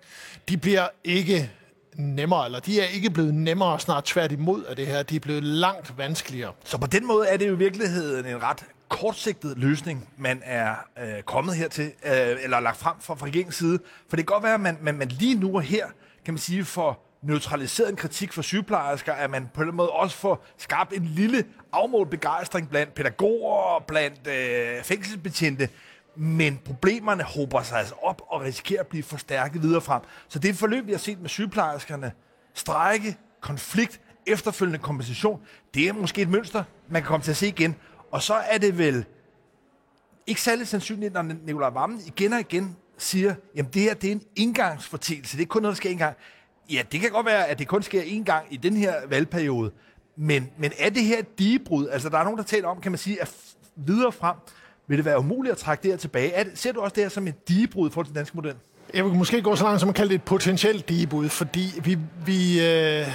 de 0.50 0.58
bliver 0.58 0.88
ikke 1.04 1.52
nemmere, 1.96 2.46
eller 2.46 2.60
de 2.60 2.82
er 2.82 2.86
ikke 2.86 3.10
blevet 3.10 3.34
nemmere, 3.34 3.80
snart 3.80 4.04
tværtimod 4.04 4.64
af 4.64 4.76
det 4.76 4.88
her. 4.88 5.04
De 5.04 5.16
er 5.16 5.20
blevet 5.20 5.44
langt 5.44 5.98
vanskeligere. 5.98 6.52
Så 6.64 6.78
på 6.78 6.88
den 6.88 7.08
måde 7.08 7.28
er 7.28 7.38
det 7.38 7.48
jo 7.48 7.54
i 7.54 7.58
virkeligheden 7.58 8.26
en 8.26 8.44
ret 8.44 8.64
kortsigtet 8.90 9.58
løsning, 9.58 10.10
man 10.18 10.42
er 10.46 10.76
øh, 11.00 11.24
kommet 11.24 11.56
her 11.56 11.68
til, 11.68 11.86
øh, 11.86 12.38
eller 12.44 12.60
lagt 12.60 12.78
frem 12.78 12.96
fra, 13.00 13.16
fra 13.16 13.26
regeringens 13.26 13.56
side. 13.56 13.80
For 14.10 14.16
det 14.16 14.28
kan 14.28 14.34
godt 14.34 14.44
være, 14.44 14.54
at 14.54 14.60
man, 14.60 14.78
man, 14.82 14.96
man 14.96 15.08
lige 15.08 15.36
nu 15.36 15.56
og 15.56 15.62
her, 15.62 15.86
kan 16.26 16.34
man 16.34 16.40
sige, 16.40 16.66
for 16.66 17.00
neutraliseret 17.22 17.90
en 17.90 17.96
kritik 17.96 18.34
for 18.34 18.42
sygeplejersker, 18.42 19.14
at 19.14 19.30
man 19.30 19.50
på 19.54 19.64
den 19.64 19.76
måde 19.76 19.90
også 19.90 20.18
får 20.18 20.46
skabt 20.58 20.94
en 20.94 21.06
lille 21.06 21.46
afmålt 21.72 22.10
begejstring 22.10 22.70
blandt 22.70 22.94
pædagoger 22.94 23.54
og 23.54 23.86
blandt 23.86 24.28
øh, 24.28 24.84
fængselsbetjente. 24.84 25.70
men 26.16 26.60
problemerne 26.66 27.24
hober 27.24 27.62
sig 27.62 27.80
altså 27.80 27.96
op 28.02 28.22
og 28.28 28.42
risikerer 28.42 28.80
at 28.80 28.88
blive 28.88 29.04
forstærket 29.04 29.62
videre 29.62 29.82
frem. 29.82 30.02
Så 30.28 30.40
det 30.40 30.56
forløb, 30.56 30.86
vi 30.86 30.92
har 30.92 31.00
set 31.00 31.22
med 31.22 31.30
sygeplejerskerne, 31.30 32.12
strække, 32.54 33.18
konflikt, 33.42 34.02
efterfølgende 34.28 34.80
kompensation, 34.80 35.42
det 35.74 35.88
er 35.88 35.94
måske 35.94 36.22
et 36.22 36.30
mønster, 36.30 36.64
man 36.90 37.02
kan 37.02 37.08
komme 37.08 37.24
til 37.24 37.32
at 37.32 37.38
se 37.38 37.48
igen. 37.48 37.76
Og 38.12 38.22
så 38.22 38.34
er 38.34 38.58
det 38.58 38.78
vel 38.78 39.06
ikke 40.28 40.42
særlig 40.42 40.68
sandsynligt, 40.68 41.14
når 41.14 41.22
Nikolaj 41.22 41.70
Vammen 41.70 42.02
igen 42.06 42.34
og 42.34 42.40
igen 42.40 42.78
siger, 42.98 43.36
jamen 43.56 43.72
det 43.74 43.82
her 43.82 43.94
det 43.94 44.08
er 44.08 44.12
en 44.12 44.24
indgangsfortelse, 44.36 45.38
det 45.38 45.44
er 45.44 45.48
kun 45.48 45.62
noget, 45.62 45.76
der 45.76 45.78
sker 45.78 45.90
en 45.90 45.98
gang. 45.98 46.18
Ja, 46.72 46.82
det 46.92 47.00
kan 47.00 47.12
godt 47.12 47.26
være, 47.26 47.48
at 47.48 47.60
det 47.60 47.68
kun 47.68 47.84
sker 47.84 48.02
én 48.02 48.24
gang 48.24 48.46
i 48.52 48.58
den 48.58 48.78
her 48.78 48.94
valgperiode, 49.10 49.72
men, 50.16 50.50
men 50.58 50.72
er 50.80 50.90
det 50.90 51.04
her 51.04 51.20
et 51.20 51.40
digebrud? 51.40 51.88
Altså, 51.88 52.10
der 52.10 52.18
er 52.18 52.24
nogen, 52.24 52.38
der 52.38 52.44
taler 52.44 52.68
om, 52.68 52.82
kan 52.82 52.92
man 52.92 53.00
sige, 53.00 53.22
at 53.22 53.32
videre 53.76 54.12
frem 54.12 54.36
vil 54.88 54.98
det 54.98 55.06
være 55.06 55.20
umuligt 55.20 55.52
at 55.52 55.58
trække 55.58 55.84
det 55.84 55.92
her 55.92 55.98
tilbage. 55.98 56.32
Er 56.32 56.44
det, 56.44 56.52
ser 56.56 56.72
du 56.72 56.82
også 56.82 56.94
det 56.96 57.04
her 57.04 57.10
som 57.10 57.28
et 57.28 57.48
digebrud 57.48 57.90
for 57.90 58.04
den 58.04 58.14
danske 58.14 58.36
model? 58.36 58.56
Jeg 58.94 59.06
vil 59.06 59.14
måske 59.14 59.42
gå 59.42 59.56
så 59.56 59.64
langt 59.64 59.80
som 59.80 59.90
at 59.90 59.96
kalde 59.96 60.10
det 60.10 60.16
et 60.16 60.24
potentielt 60.24 60.90
digebrud, 60.90 61.30
fordi 61.30 61.72
vi, 61.84 61.98
vi, 62.26 62.66
øh, 62.66 63.08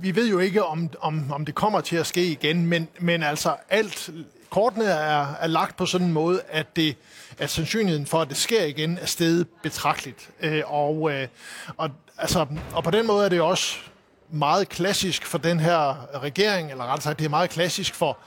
vi 0.00 0.16
ved 0.16 0.28
jo 0.28 0.38
ikke, 0.38 0.64
om, 0.64 0.90
om, 1.00 1.32
om 1.32 1.44
det 1.44 1.54
kommer 1.54 1.80
til 1.80 1.96
at 1.96 2.06
ske 2.06 2.26
igen, 2.26 2.66
men, 2.66 2.88
men 3.00 3.22
altså 3.22 3.56
alt, 3.68 4.10
kortene 4.50 4.84
er, 4.84 5.34
er 5.40 5.46
lagt 5.46 5.76
på 5.76 5.86
sådan 5.86 6.06
en 6.06 6.12
måde, 6.12 6.40
at, 6.48 6.76
det, 6.76 6.96
at 7.38 7.50
sandsynligheden 7.50 8.06
for, 8.06 8.20
at 8.20 8.28
det 8.28 8.36
sker 8.36 8.64
igen, 8.64 8.98
er 8.98 9.06
steget 9.06 9.48
betragteligt. 9.62 10.30
Øh, 10.40 10.62
og, 10.66 11.12
øh, 11.12 11.28
og, 11.76 11.90
altså, 12.18 12.46
og 12.72 12.84
på 12.84 12.90
den 12.90 13.06
måde 13.06 13.24
er 13.24 13.28
det 13.28 13.40
også 13.40 13.76
meget 14.30 14.68
klassisk 14.68 15.26
for 15.26 15.38
den 15.38 15.60
her 15.60 16.06
regering, 16.22 16.70
eller 16.70 16.84
rettere 16.84 17.00
sagt, 17.00 17.18
det 17.18 17.24
er 17.24 17.28
meget 17.28 17.50
klassisk 17.50 17.94
for, 17.94 18.18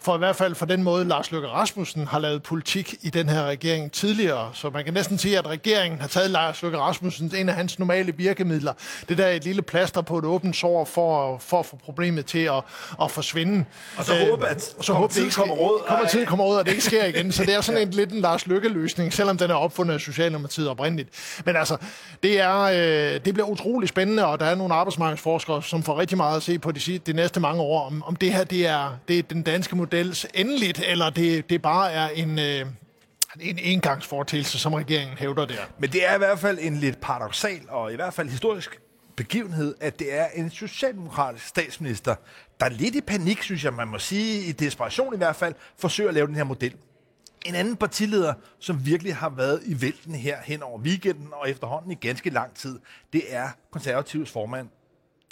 for 0.00 0.14
i 0.14 0.18
hvert 0.18 0.36
fald 0.36 0.54
for 0.54 0.66
den 0.66 0.82
måde, 0.82 1.04
Lars 1.04 1.32
Løkke 1.32 1.48
Rasmussen 1.48 2.06
har 2.06 2.18
lavet 2.18 2.42
politik 2.42 2.94
i 3.02 3.10
den 3.10 3.28
her 3.28 3.44
regering 3.44 3.92
tidligere. 3.92 4.50
Så 4.54 4.70
man 4.70 4.84
kan 4.84 4.94
næsten 4.94 5.18
sige, 5.18 5.38
at 5.38 5.46
regeringen 5.46 6.00
har 6.00 6.08
taget 6.08 6.30
Lars 6.30 6.62
Løkke 6.62 6.78
Rasmussen 6.78 7.32
en 7.36 7.48
af 7.48 7.54
hans 7.54 7.78
normale 7.78 8.12
virkemidler. 8.16 8.72
Det 9.08 9.18
der 9.18 9.26
er 9.26 9.30
et 9.30 9.44
lille 9.44 9.62
plaster 9.62 10.00
på 10.00 10.18
et 10.18 10.24
åbent 10.24 10.56
sår 10.56 10.84
for, 10.84 11.38
for 11.38 11.60
at 11.60 11.66
få 11.66 11.76
problemet 11.76 12.26
til 12.26 12.38
at, 12.38 12.62
at 13.02 13.10
forsvinde. 13.10 13.64
Og 13.96 14.04
så 14.04 14.12
håber 14.30 14.46
at 14.46 14.74
så 14.80 14.92
håber, 14.92 15.08
det 15.08 15.22
ikke 15.22 15.34
kommer 15.34 15.54
råd. 15.54 15.80
Kommer 15.88 16.08
til 16.08 16.18
at 16.18 16.26
komme 16.26 16.44
råd, 16.44 16.58
og 16.58 16.64
det 16.64 16.70
ikke 16.70 16.84
sker 16.84 17.04
igen. 17.04 17.32
Så 17.32 17.44
det 17.44 17.54
er 17.54 17.60
sådan 17.68 17.82
en 17.82 17.90
lidt 17.90 18.12
en 18.12 18.20
Lars 18.20 18.46
Løkke-løsning, 18.46 19.12
selvom 19.12 19.38
den 19.38 19.50
er 19.50 19.54
opfundet 19.54 19.94
af 19.94 20.00
Socialdemokratiet 20.00 20.68
oprindeligt. 20.68 21.08
Men 21.44 21.56
altså, 21.56 21.76
det, 22.22 22.40
er, 22.40 22.60
øh, 22.60 23.20
det 23.24 23.34
bliver 23.34 23.46
utrolig 23.46 23.88
spændende, 23.88 24.26
og 24.26 24.40
der 24.40 24.46
er 24.46 24.54
nogle 24.54 24.74
arbejdsmarkedsforskere, 24.74 25.62
som 25.62 25.82
får 25.82 25.98
rigtig 25.98 26.16
meget 26.16 26.36
at 26.36 26.42
se 26.42 26.58
på 26.58 26.72
de, 26.72 26.98
de 26.98 27.12
næste 27.12 27.40
mange 27.40 27.62
år, 27.62 27.86
om, 27.86 28.02
om 28.06 28.16
det 28.16 28.32
her 28.32 28.44
det 28.44 28.66
er, 28.66 28.98
det 29.08 29.18
er 29.18 29.22
den 29.22 29.42
danske 29.42 29.76
model 29.76 29.87
models 29.92 30.26
endeligt, 30.34 30.82
eller 30.86 31.10
det, 31.10 31.50
det 31.50 31.62
bare 31.62 31.92
er 31.92 32.08
en, 32.08 32.38
øh, 32.38 32.66
en 33.40 33.58
engangsfortælse, 33.58 34.58
som 34.58 34.74
regeringen 34.74 35.18
hævder 35.18 35.46
der. 35.46 35.60
Men 35.78 35.92
det 35.92 36.06
er 36.06 36.14
i 36.14 36.18
hvert 36.18 36.38
fald 36.38 36.58
en 36.60 36.76
lidt 36.76 37.00
paradoxal 37.00 37.60
og 37.68 37.92
i 37.92 37.96
hvert 37.96 38.14
fald 38.14 38.28
historisk 38.28 38.80
begivenhed, 39.16 39.74
at 39.80 39.98
det 39.98 40.14
er 40.14 40.26
en 40.34 40.50
socialdemokratisk 40.50 41.46
statsminister, 41.46 42.14
der 42.60 42.68
lidt 42.68 42.94
i 42.94 43.00
panik, 43.00 43.42
synes 43.42 43.64
jeg, 43.64 43.72
man 43.72 43.88
må 43.88 43.98
sige, 43.98 44.44
i 44.44 44.52
desperation 44.52 45.14
i 45.14 45.16
hvert 45.16 45.36
fald, 45.36 45.54
forsøger 45.78 46.08
at 46.08 46.14
lave 46.14 46.26
den 46.26 46.34
her 46.34 46.44
model. 46.44 46.74
En 47.46 47.54
anden 47.54 47.76
partileder, 47.76 48.34
som 48.58 48.86
virkelig 48.86 49.16
har 49.16 49.28
været 49.28 49.62
i 49.66 49.82
vælten 49.82 50.14
her 50.14 50.36
hen 50.44 50.62
over 50.62 50.78
weekenden 50.78 51.28
og 51.32 51.50
efterhånden 51.50 51.90
i 51.90 51.94
ganske 51.94 52.30
lang 52.30 52.54
tid, 52.54 52.78
det 53.12 53.22
er 53.28 53.48
konservativs 53.70 54.30
formand 54.30 54.68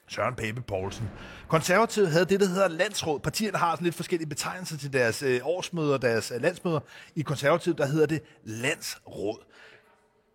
Søren 0.08 0.34
Pape 0.34 0.60
Poulsen. 0.60 1.10
Konservative 1.48 2.08
havde 2.08 2.24
det, 2.24 2.40
der 2.40 2.46
hedder 2.46 2.68
landsråd. 2.68 3.20
Partierne 3.20 3.58
har 3.58 3.74
sådan 3.74 3.84
lidt 3.84 3.94
forskellige 3.94 4.28
betegnelser 4.28 4.78
til 4.78 4.92
deres 4.92 5.22
øh, 5.22 5.40
årsmøder, 5.42 5.98
deres 5.98 6.32
øh, 6.34 6.42
landsmøder. 6.42 6.80
I 7.16 7.22
Konservative, 7.22 7.74
der 7.78 7.86
hedder 7.86 8.06
det 8.06 8.22
landsråd. 8.44 9.38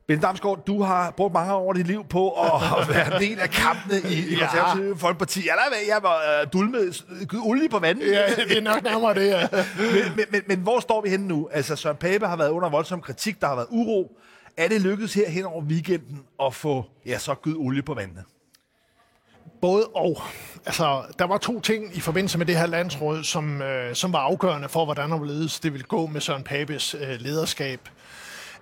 Ben 0.08 0.20
Damsgaard, 0.20 0.66
du 0.66 0.84
har 0.84 1.12
brugt 1.12 1.34
mange 1.34 1.54
år 1.54 1.70
af 1.70 1.75
dit 1.75 1.88
liv 1.88 2.06
på 2.06 2.32
at 2.32 2.90
være 2.96 3.16
en 3.16 3.22
del 3.22 3.40
af 3.40 3.50
kampene 3.50 4.01
i, 4.10 4.34
i 4.34 4.36
Konservative 4.36 4.88
ja. 4.88 4.94
Folkeparti. 4.94 5.46
Jeg 5.46 5.54
hvad, 5.70 5.80
jeg 5.88 6.00
var 6.04 6.42
uh, 6.42 6.51
dulmet 6.54 7.06
olie 7.44 7.70
på 7.70 7.80
vandet. 7.80 8.12
Ja, 8.12 8.36
det 8.36 8.58
er 8.58 8.62
nok 8.62 8.84
nærmere 8.84 9.13
det, 9.13 9.28
ja. 9.28 9.48
men, 9.78 10.16
men, 10.16 10.25
men, 10.32 10.42
men, 10.48 10.60
hvor 10.60 10.80
står 10.80 11.01
vi 11.01 11.10
henne 11.10 11.28
nu? 11.28 11.50
Altså, 11.51 11.75
Søren 11.75 11.98
Pape 11.98 12.28
har 12.28 12.36
været 12.36 12.50
under 12.50 12.70
voldsom 12.70 13.01
kritik, 13.01 13.42
der 13.42 13.48
har 13.48 13.56
været 13.56 13.68
uro. 13.70 14.18
Er 14.58 14.68
det 14.68 14.82
lykkedes 14.82 15.13
her 15.13 15.30
hen 15.30 15.46
over 15.46 15.63
weekenden 15.63 16.24
at 16.44 16.54
få 16.56 16.86
ja, 17.06 17.18
så 17.18 17.36
gydt 17.36 17.58
olie 17.58 17.82
på 17.82 17.94
vandet? 17.94 18.24
Både 19.62 19.86
og. 19.86 20.21
Altså, 20.65 21.03
der 21.19 21.25
var 21.25 21.38
to 21.38 21.62
ting 21.62 21.98
i 21.98 22.00
forbindelse 22.00 22.38
med 22.38 22.45
det 22.45 22.57
her 22.57 22.65
landsråd, 22.65 23.24
som, 23.24 23.62
øh, 23.62 23.95
som 23.95 24.13
var 24.13 24.19
afgørende 24.19 24.69
for, 24.69 24.86
hvordan 24.86 25.12
og 25.12 25.19
det 25.63 25.74
ville 25.74 25.86
gå 25.88 26.07
med 26.07 26.21
Søren 26.21 26.43
Papes 26.43 26.95
øh, 26.95 27.19
lederskab. 27.19 27.79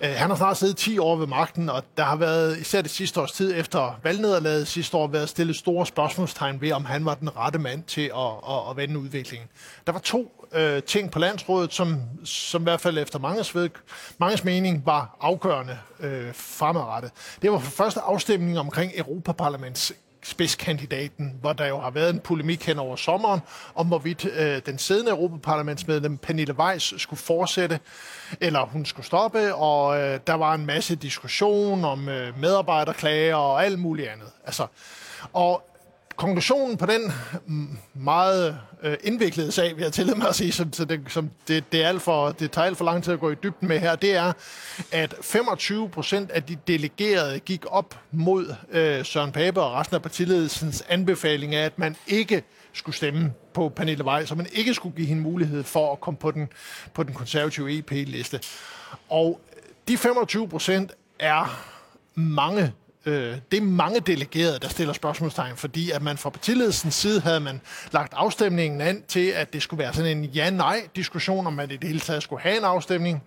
Øh, 0.01 0.09
han 0.09 0.29
har 0.29 0.37
snart 0.37 0.57
siddet 0.57 0.77
10 0.77 0.97
år 0.97 1.15
ved 1.15 1.27
magten, 1.27 1.69
og 1.69 1.83
der 1.97 2.03
har 2.03 2.15
været, 2.15 2.57
især 2.57 2.81
det 2.81 2.91
sidste 2.91 3.21
års 3.21 3.31
tid 3.31 3.53
efter 3.55 3.99
valgnederlaget 4.03 4.67
sidste 4.67 4.97
år, 4.97 5.07
været 5.07 5.29
stillet 5.29 5.55
store 5.55 5.85
spørgsmålstegn 5.85 6.61
ved, 6.61 6.71
om 6.71 6.85
han 6.85 7.05
var 7.05 7.15
den 7.15 7.37
rette 7.37 7.59
mand 7.59 7.83
til 7.83 8.11
at, 8.15 8.31
at, 8.49 8.69
at 8.69 8.77
vende 8.77 8.99
udviklingen. 8.99 9.49
Der 9.87 9.91
var 9.91 9.99
to 9.99 10.47
øh, 10.53 10.83
ting 10.83 11.11
på 11.11 11.19
landsrådet, 11.19 11.73
som, 11.73 12.01
som 12.23 12.61
i 12.61 12.63
hvert 12.63 12.81
fald 12.81 12.97
efter 12.97 13.19
manges, 13.19 13.55
ved, 13.55 13.69
manges 14.17 14.43
mening 14.43 14.85
var 14.85 15.17
afgørende 15.21 15.77
øh, 15.99 16.33
fremadrettet. 16.33 17.11
Det 17.41 17.51
var 17.51 17.59
for 17.59 17.71
første 17.71 17.99
afstemning 17.99 18.59
omkring 18.59 18.91
Europaparlaments 18.95 19.93
spidskandidaten, 20.23 21.35
hvor 21.41 21.53
der 21.53 21.67
jo 21.67 21.79
har 21.79 21.89
været 21.89 22.09
en 22.09 22.19
polemik 22.19 22.65
hen 22.65 22.79
over 22.79 22.95
sommeren, 22.95 23.39
om 23.75 23.87
hvorvidt 23.87 24.25
øh, 24.25 24.61
den 24.65 24.77
siddende 24.77 25.11
Europaparlamentsmedlem 25.11 26.17
Pernille 26.17 26.53
Weiss 26.53 27.01
skulle 27.01 27.19
fortsætte, 27.19 27.79
eller 28.41 28.65
hun 28.65 28.85
skulle 28.85 29.05
stoppe, 29.05 29.55
og 29.55 30.01
øh, 30.01 30.19
der 30.27 30.33
var 30.33 30.53
en 30.53 30.65
masse 30.65 30.95
diskussion 30.95 31.85
om 31.85 32.09
øh, 32.09 32.39
medarbejderklager 32.39 33.35
og 33.35 33.65
alt 33.65 33.79
muligt 33.79 34.09
andet. 34.09 34.29
Altså, 34.45 34.67
og 35.33 35.78
konklusionen 36.19 36.77
på 36.77 36.85
den 36.85 37.11
mm, 37.45 37.77
meget 37.93 38.59
øh, 38.83 38.97
indviklede 39.03 39.51
sag, 39.51 39.77
vi 39.77 39.83
har 39.83 39.89
tillid 39.89 40.15
mig 40.15 40.27
at 40.27 40.35
sige, 40.35 40.51
som, 40.51 40.73
så 40.73 40.85
det, 40.85 41.01
som 41.07 41.29
det, 41.47 41.71
det, 41.71 41.83
er 41.83 41.87
alt 41.87 42.01
for, 42.01 42.31
det 42.31 42.51
tager 42.51 42.65
alt 42.65 42.77
for 42.77 42.85
lang 42.85 43.03
tid 43.03 43.13
at 43.13 43.19
gå 43.19 43.31
i 43.31 43.35
dybden 43.35 43.67
med 43.67 43.79
her, 43.79 43.95
det 43.95 44.15
er, 44.15 44.33
at 44.91 45.15
25 45.21 45.89
procent 45.89 46.31
af 46.31 46.43
de 46.43 46.57
delegerede 46.67 47.39
gik 47.39 47.65
op 47.67 47.99
mod 48.11 48.55
øh, 48.71 49.05
Søren 49.05 49.31
Pape 49.31 49.61
og 49.61 49.73
resten 49.73 49.95
af 49.95 50.01
partiledelsens 50.01 50.83
anbefaling 50.89 51.55
af, 51.55 51.65
at 51.65 51.79
man 51.79 51.95
ikke 52.07 52.43
skulle 52.73 52.95
stemme 52.95 53.33
på 53.53 53.69
Pernille 53.69 54.05
Vej, 54.05 54.25
så 54.25 54.35
man 54.35 54.47
ikke 54.51 54.73
skulle 54.73 54.95
give 54.95 55.07
hende 55.07 55.21
mulighed 55.21 55.63
for 55.63 55.91
at 55.91 55.99
komme 55.99 56.17
på 56.17 56.31
den, 56.31 56.49
på 56.93 57.03
den 57.03 57.13
konservative 57.13 57.77
EP-liste. 57.77 58.39
Og 59.09 59.41
de 59.87 59.97
25 59.97 60.49
procent 60.49 60.91
er 61.19 61.65
mange 62.15 62.73
øh, 63.05 63.37
det 63.51 63.57
er 63.57 63.61
mange 63.61 63.99
delegerede, 63.99 64.59
der 64.59 64.67
stiller 64.67 64.93
spørgsmålstegn, 64.93 65.55
fordi 65.55 65.91
at 65.91 66.01
man 66.01 66.17
fra 66.17 66.29
partiledelsens 66.29 66.95
side 66.95 67.21
havde 67.21 67.39
man 67.39 67.61
lagt 67.91 68.13
afstemningen 68.15 68.81
an 68.81 69.03
til, 69.07 69.27
at 69.27 69.53
det 69.53 69.61
skulle 69.61 69.83
være 69.83 69.93
sådan 69.93 70.17
en 70.17 70.25
ja-nej-diskussion, 70.25 71.47
om 71.47 71.53
man 71.53 71.71
i 71.71 71.77
det 71.77 71.87
hele 71.87 71.99
taget 71.99 72.23
skulle 72.23 72.41
have 72.41 72.57
en 72.57 72.63
afstemning. 72.63 73.23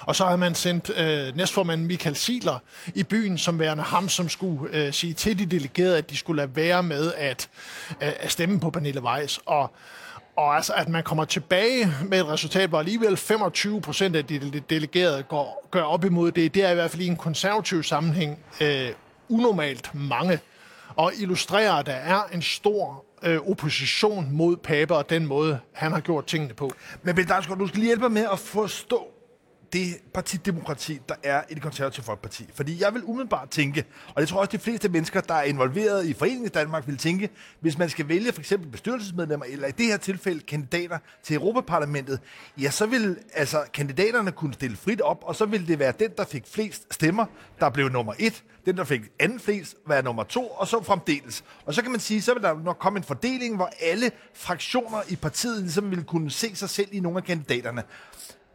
Og 0.00 0.16
så 0.16 0.24
har 0.24 0.36
man 0.36 0.54
sendt 0.54 0.90
øh, 0.98 1.36
næstformanden 1.36 1.86
Michael 1.86 2.16
Siler 2.16 2.58
i 2.94 3.02
byen, 3.02 3.38
som 3.38 3.58
værende 3.58 3.82
ham, 3.82 4.08
som 4.08 4.28
skulle 4.28 4.76
øh, 4.76 4.92
sige 4.92 5.12
til 5.14 5.38
de 5.38 5.46
delegerede, 5.46 5.98
at 5.98 6.10
de 6.10 6.16
skulle 6.16 6.36
lade 6.36 6.56
være 6.56 6.82
med 6.82 7.12
at, 7.16 7.48
øh, 8.02 8.12
at 8.20 8.32
stemme 8.32 8.60
på 8.60 8.70
Pernille 8.70 9.02
Weiss. 9.02 9.40
Og 9.46 9.72
og 10.36 10.56
altså, 10.56 10.72
at 10.72 10.88
man 10.88 11.02
kommer 11.02 11.24
tilbage 11.24 11.92
med 12.04 12.20
et 12.20 12.28
resultat, 12.28 12.68
hvor 12.68 12.78
alligevel 12.78 13.16
25 13.16 13.80
procent 13.80 14.16
af 14.16 14.24
de 14.24 14.62
delegerede 14.70 15.22
går, 15.22 15.68
gør 15.70 15.82
op 15.82 16.04
imod 16.04 16.32
det, 16.32 16.54
det 16.54 16.64
er 16.64 16.70
i 16.70 16.74
hvert 16.74 16.90
fald 16.90 17.02
i 17.02 17.06
en 17.06 17.16
konservativ 17.16 17.82
sammenhæng 17.82 18.38
øh, 18.60 18.88
unormalt 19.28 19.90
mange. 19.94 20.40
Og 20.96 21.12
illustrerer, 21.18 21.72
at 21.72 21.86
der 21.86 21.92
er 21.92 22.22
en 22.32 22.42
stor 22.42 23.04
øh, 23.22 23.50
opposition 23.50 24.28
mod 24.32 24.56
Pape 24.56 24.96
og 24.96 25.10
den 25.10 25.26
måde, 25.26 25.58
han 25.72 25.92
har 25.92 26.00
gjort 26.00 26.26
tingene 26.26 26.54
på. 26.54 26.72
Men 27.02 27.14
Bill 27.14 27.28
du 27.28 27.66
skal 27.66 27.78
lige 27.78 27.86
hjælpe 27.86 28.02
mig 28.02 28.12
med 28.12 28.26
at 28.32 28.38
forstå 28.38 29.15
det 29.72 29.96
partidemokrati, 30.14 31.00
der 31.08 31.14
er 31.22 31.42
i 31.50 31.54
det 31.54 31.62
konservative 31.62 32.04
folkeparti. 32.04 32.48
Fordi 32.54 32.82
jeg 32.82 32.94
vil 32.94 33.04
umiddelbart 33.04 33.50
tænke, 33.50 33.84
og 34.14 34.20
det 34.20 34.28
tror 34.28 34.36
jeg 34.36 34.40
også 34.40 34.52
de 34.52 34.58
fleste 34.58 34.88
mennesker, 34.88 35.20
der 35.20 35.34
er 35.34 35.42
involveret 35.42 36.06
i 36.06 36.14
Foreningen 36.14 36.46
i 36.46 36.48
Danmark, 36.48 36.86
vil 36.86 36.96
tænke, 36.96 37.30
hvis 37.60 37.78
man 37.78 37.88
skal 37.88 38.08
vælge 38.08 38.32
for 38.32 38.40
eksempel 38.40 38.68
bestyrelsesmedlemmer, 38.68 39.46
eller 39.48 39.68
i 39.68 39.70
det 39.70 39.86
her 39.86 39.96
tilfælde 39.96 40.40
kandidater 40.40 40.98
til 41.22 41.36
Europaparlamentet, 41.36 42.20
ja, 42.60 42.70
så 42.70 42.86
vil 42.86 43.16
altså 43.34 43.64
kandidaterne 43.74 44.32
kunne 44.32 44.54
stille 44.54 44.76
frit 44.76 45.00
op, 45.00 45.18
og 45.22 45.36
så 45.36 45.46
vil 45.46 45.68
det 45.68 45.78
være 45.78 45.92
den, 45.98 46.10
der 46.16 46.24
fik 46.24 46.46
flest 46.46 46.94
stemmer, 46.94 47.26
der 47.60 47.70
blev 47.70 47.88
nummer 47.88 48.12
et, 48.18 48.44
den, 48.66 48.76
der 48.76 48.84
fik 48.84 49.00
anden 49.18 49.40
flest, 49.40 49.76
være 49.86 50.02
nummer 50.02 50.22
to, 50.22 50.46
og 50.46 50.68
så 50.68 50.82
fremdeles. 50.82 51.44
Og 51.64 51.74
så 51.74 51.82
kan 51.82 51.90
man 51.90 52.00
sige, 52.00 52.22
så 52.22 52.34
vil 52.34 52.42
der 52.42 52.62
nok 52.64 52.78
komme 52.78 52.96
en 52.96 53.04
fordeling, 53.04 53.56
hvor 53.56 53.70
alle 53.80 54.10
fraktioner 54.34 55.02
i 55.08 55.16
partiet 55.16 55.62
ligesom 55.62 55.90
vil 55.90 56.04
kunne 56.04 56.30
se 56.30 56.56
sig 56.56 56.70
selv 56.70 56.88
i 56.92 57.00
nogle 57.00 57.18
af 57.18 57.24
kandidaterne. 57.24 57.82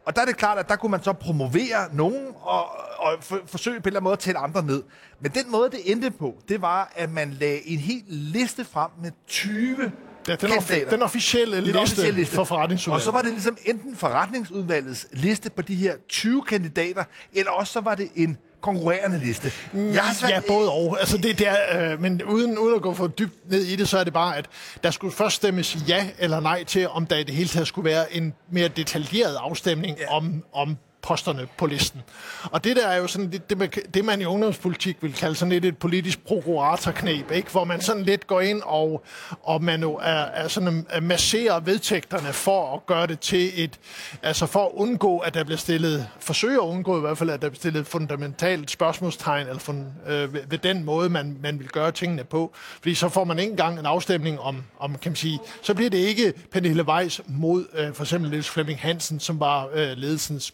Og 0.04 0.16
der 0.16 0.22
er 0.22 0.26
det 0.26 0.36
klart, 0.36 0.58
at 0.58 0.68
der 0.68 0.76
kunne 0.76 0.90
man 0.90 1.02
så 1.02 1.12
promovere 1.12 1.88
nogen 1.94 2.26
og, 2.40 2.66
og 2.98 3.12
for, 3.20 3.40
forsøge 3.46 3.80
på 3.80 3.82
en 3.82 3.86
eller 3.86 4.00
anden 4.00 4.04
måde 4.04 4.12
at 4.12 4.18
tælle 4.18 4.38
andre 4.38 4.62
ned. 4.62 4.82
Men 5.20 5.30
den 5.30 5.50
måde, 5.50 5.70
det 5.70 5.80
endte 5.92 6.10
på, 6.10 6.34
det 6.48 6.62
var, 6.62 6.92
at 6.96 7.10
man 7.12 7.30
lagde 7.40 7.68
en 7.68 7.78
helt 7.78 8.04
liste 8.08 8.64
frem 8.64 8.90
med 9.02 9.10
20 9.26 9.92
Ja, 10.28 10.34
den, 10.36 10.50
offi- 10.50 10.90
den 10.90 11.02
officielle 11.02 11.56
Den 11.56 11.64
liste, 11.64 11.78
officielle 11.78 12.18
liste. 12.18 12.34
for 12.34 12.44
forretningsudvalget. 12.44 13.00
Og 13.00 13.04
så 13.04 13.10
var 13.10 13.22
det 13.22 13.30
ligesom 13.30 13.56
enten 13.64 13.96
forretningsudvalgets 13.96 15.06
liste 15.12 15.50
på 15.50 15.62
de 15.62 15.74
her 15.74 15.94
20 16.08 16.42
kandidater, 16.42 17.04
eller 17.32 17.50
også 17.52 17.72
så 17.72 17.80
var 17.80 17.94
det 17.94 18.08
en 18.14 18.38
konkurrerende 18.62 19.18
liste. 19.18 19.52
Jeg 19.74 20.02
har 20.02 20.14
svært- 20.14 20.30
Ja, 20.30 20.40
både 20.48 20.70
og. 20.70 20.96
Altså 21.00 21.16
det, 21.18 21.38
det 21.38 21.48
er, 21.48 21.92
øh, 21.92 22.00
men 22.00 22.22
uden, 22.22 22.58
uden 22.58 22.74
at 22.74 22.82
gå 22.82 22.94
for 22.94 23.06
dybt 23.06 23.50
ned 23.50 23.60
i 23.62 23.76
det, 23.76 23.88
så 23.88 23.98
er 23.98 24.04
det 24.04 24.12
bare, 24.12 24.36
at 24.36 24.46
der 24.82 24.90
skulle 24.90 25.14
først 25.14 25.36
stemmes 25.36 25.76
ja 25.88 26.06
eller 26.18 26.40
nej 26.40 26.64
til, 26.64 26.88
om 26.88 27.06
der 27.06 27.16
i 27.16 27.22
det 27.22 27.34
hele 27.34 27.48
taget 27.48 27.66
skulle 27.68 27.84
være 27.90 28.16
en 28.16 28.34
mere 28.50 28.68
detaljeret 28.68 29.34
afstemning 29.40 29.98
ja. 29.98 30.16
om, 30.16 30.44
om 30.52 30.76
posterne 31.02 31.48
på 31.56 31.66
listen. 31.66 32.02
Og 32.44 32.64
det 32.64 32.76
der 32.76 32.86
er 32.86 32.96
jo 32.96 33.06
sådan 33.06 33.32
det, 33.32 33.50
det, 33.50 33.58
man, 33.58 33.70
det 33.94 34.04
man 34.04 34.20
i 34.20 34.24
ungdomspolitik 34.24 34.96
vil 35.00 35.12
kalde 35.12 35.34
sådan 35.34 35.52
lidt 35.52 35.64
et 35.64 35.76
politisk 35.76 36.24
prokuratorknep, 36.24 37.30
ikke? 37.30 37.50
hvor 37.50 37.64
man 37.64 37.80
sådan 37.80 38.02
lidt 38.02 38.26
går 38.26 38.40
ind 38.40 38.62
og, 38.64 39.04
og 39.42 39.64
man 39.64 39.80
jo 39.82 39.94
er, 39.94 40.22
er 40.22 40.48
sådan 40.48 40.86
er 40.90 41.00
masserer 41.00 41.60
vedtægterne 41.60 42.32
for 42.32 42.74
at 42.74 42.86
gøre 42.86 43.06
det 43.06 43.20
til 43.20 43.64
et, 43.64 43.78
altså 44.22 44.46
for 44.46 44.66
at 44.66 44.70
undgå, 44.74 45.18
at 45.18 45.34
der 45.34 45.44
bliver 45.44 45.58
stillet, 45.58 46.08
forsøge 46.20 46.54
at 46.54 46.58
undgå 46.58 46.98
i 46.98 47.00
hvert 47.00 47.18
fald, 47.18 47.30
at 47.30 47.42
der 47.42 47.48
bliver 47.48 47.58
stillet 47.58 47.86
fundamentalt 47.86 48.70
spørgsmålstegn 48.70 49.46
eller 49.46 49.60
fund, 49.60 49.86
øh, 50.06 50.34
ved, 50.34 50.40
ved 50.48 50.58
den 50.58 50.84
måde, 50.84 51.08
man, 51.08 51.36
man 51.42 51.58
vil 51.58 51.68
gøre 51.68 51.92
tingene 51.92 52.24
på. 52.24 52.52
Fordi 52.54 52.94
så 52.94 53.08
får 53.08 53.24
man 53.24 53.38
ikke 53.38 53.50
engang 53.50 53.78
en 53.78 53.86
afstemning 53.86 54.40
om, 54.40 54.62
om 54.78 54.98
kan 54.98 55.10
man 55.10 55.16
sige, 55.16 55.40
så 55.62 55.74
bliver 55.74 55.90
det 55.90 55.98
ikke 55.98 56.32
Pernille 56.52 56.82
Weiss 56.88 57.20
mod 57.26 57.66
øh, 57.74 57.94
for 57.94 58.02
eksempel 58.02 58.30
Niels 58.30 58.50
Flemming 58.50 58.80
Hansen, 58.80 59.20
som 59.20 59.40
var 59.40 59.68
øh, 59.74 59.96
ledelsens 59.96 60.44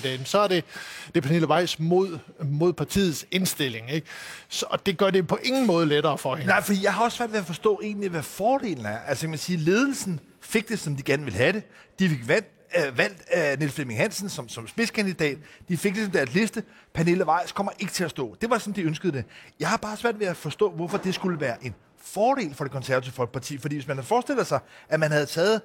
kandidaten, 0.00 0.26
Så 0.26 0.38
er 0.38 0.48
det, 0.48 0.64
det 1.06 1.16
er 1.16 1.20
Pernille 1.20 1.48
Weiss 1.48 1.78
mod, 1.78 2.18
mod 2.44 2.72
partiets 2.72 3.26
indstilling. 3.30 3.90
Ikke? 3.90 4.06
Så, 4.48 4.66
og 4.70 4.86
det 4.86 4.98
gør 4.98 5.10
det 5.10 5.26
på 5.26 5.38
ingen 5.42 5.66
måde 5.66 5.86
lettere 5.86 6.18
for 6.18 6.36
hende. 6.36 6.48
Nej, 6.48 6.62
for 6.62 6.72
jeg 6.82 6.94
har 6.94 7.04
også 7.04 7.16
svært 7.16 7.32
ved 7.32 7.38
at 7.38 7.46
forstå 7.46 7.80
egentlig, 7.82 8.10
hvad 8.10 8.22
fordelen 8.22 8.86
er. 8.86 8.98
Altså, 8.98 9.28
man 9.28 9.38
siger, 9.38 9.58
ledelsen 9.58 10.20
fik 10.40 10.68
det, 10.68 10.78
som 10.78 10.96
de 10.96 11.02
gerne 11.02 11.24
ville 11.24 11.38
have 11.38 11.52
det. 11.52 11.62
De 11.98 12.08
fik 12.08 12.28
valgt, 12.28 12.48
øh, 12.76 12.98
valgt 12.98 13.22
øh, 13.36 13.58
Niels 13.58 13.74
Flemming 13.74 14.00
Hansen 14.00 14.28
som, 14.28 14.48
som 14.48 14.68
spidskandidat. 14.68 15.38
De 15.68 15.76
fik 15.76 15.94
det 15.94 16.02
som 16.02 16.12
deres 16.12 16.34
liste. 16.34 16.62
Pernille 16.94 17.26
Weiss 17.26 17.52
kommer 17.52 17.72
ikke 17.78 17.92
til 17.92 18.04
at 18.04 18.10
stå. 18.10 18.36
Det 18.40 18.50
var, 18.50 18.58
som 18.58 18.72
de 18.72 18.82
ønskede 18.82 19.12
det. 19.12 19.24
Jeg 19.60 19.68
har 19.68 19.76
bare 19.76 19.96
svært 19.96 20.20
ved 20.20 20.26
at 20.26 20.36
forstå, 20.36 20.70
hvorfor 20.70 20.98
det 20.98 21.14
skulle 21.14 21.40
være 21.40 21.64
en 21.64 21.74
fordel 22.02 22.54
for 22.54 22.64
det 22.64 22.72
konservative 22.72 23.12
folkeparti. 23.12 23.58
Fordi 23.58 23.74
hvis 23.74 23.86
man 23.86 23.96
havde 23.96 24.06
forestillet 24.06 24.46
sig, 24.46 24.58
at 24.88 25.00
man 25.00 25.10
havde 25.10 25.26
taget 25.26 25.60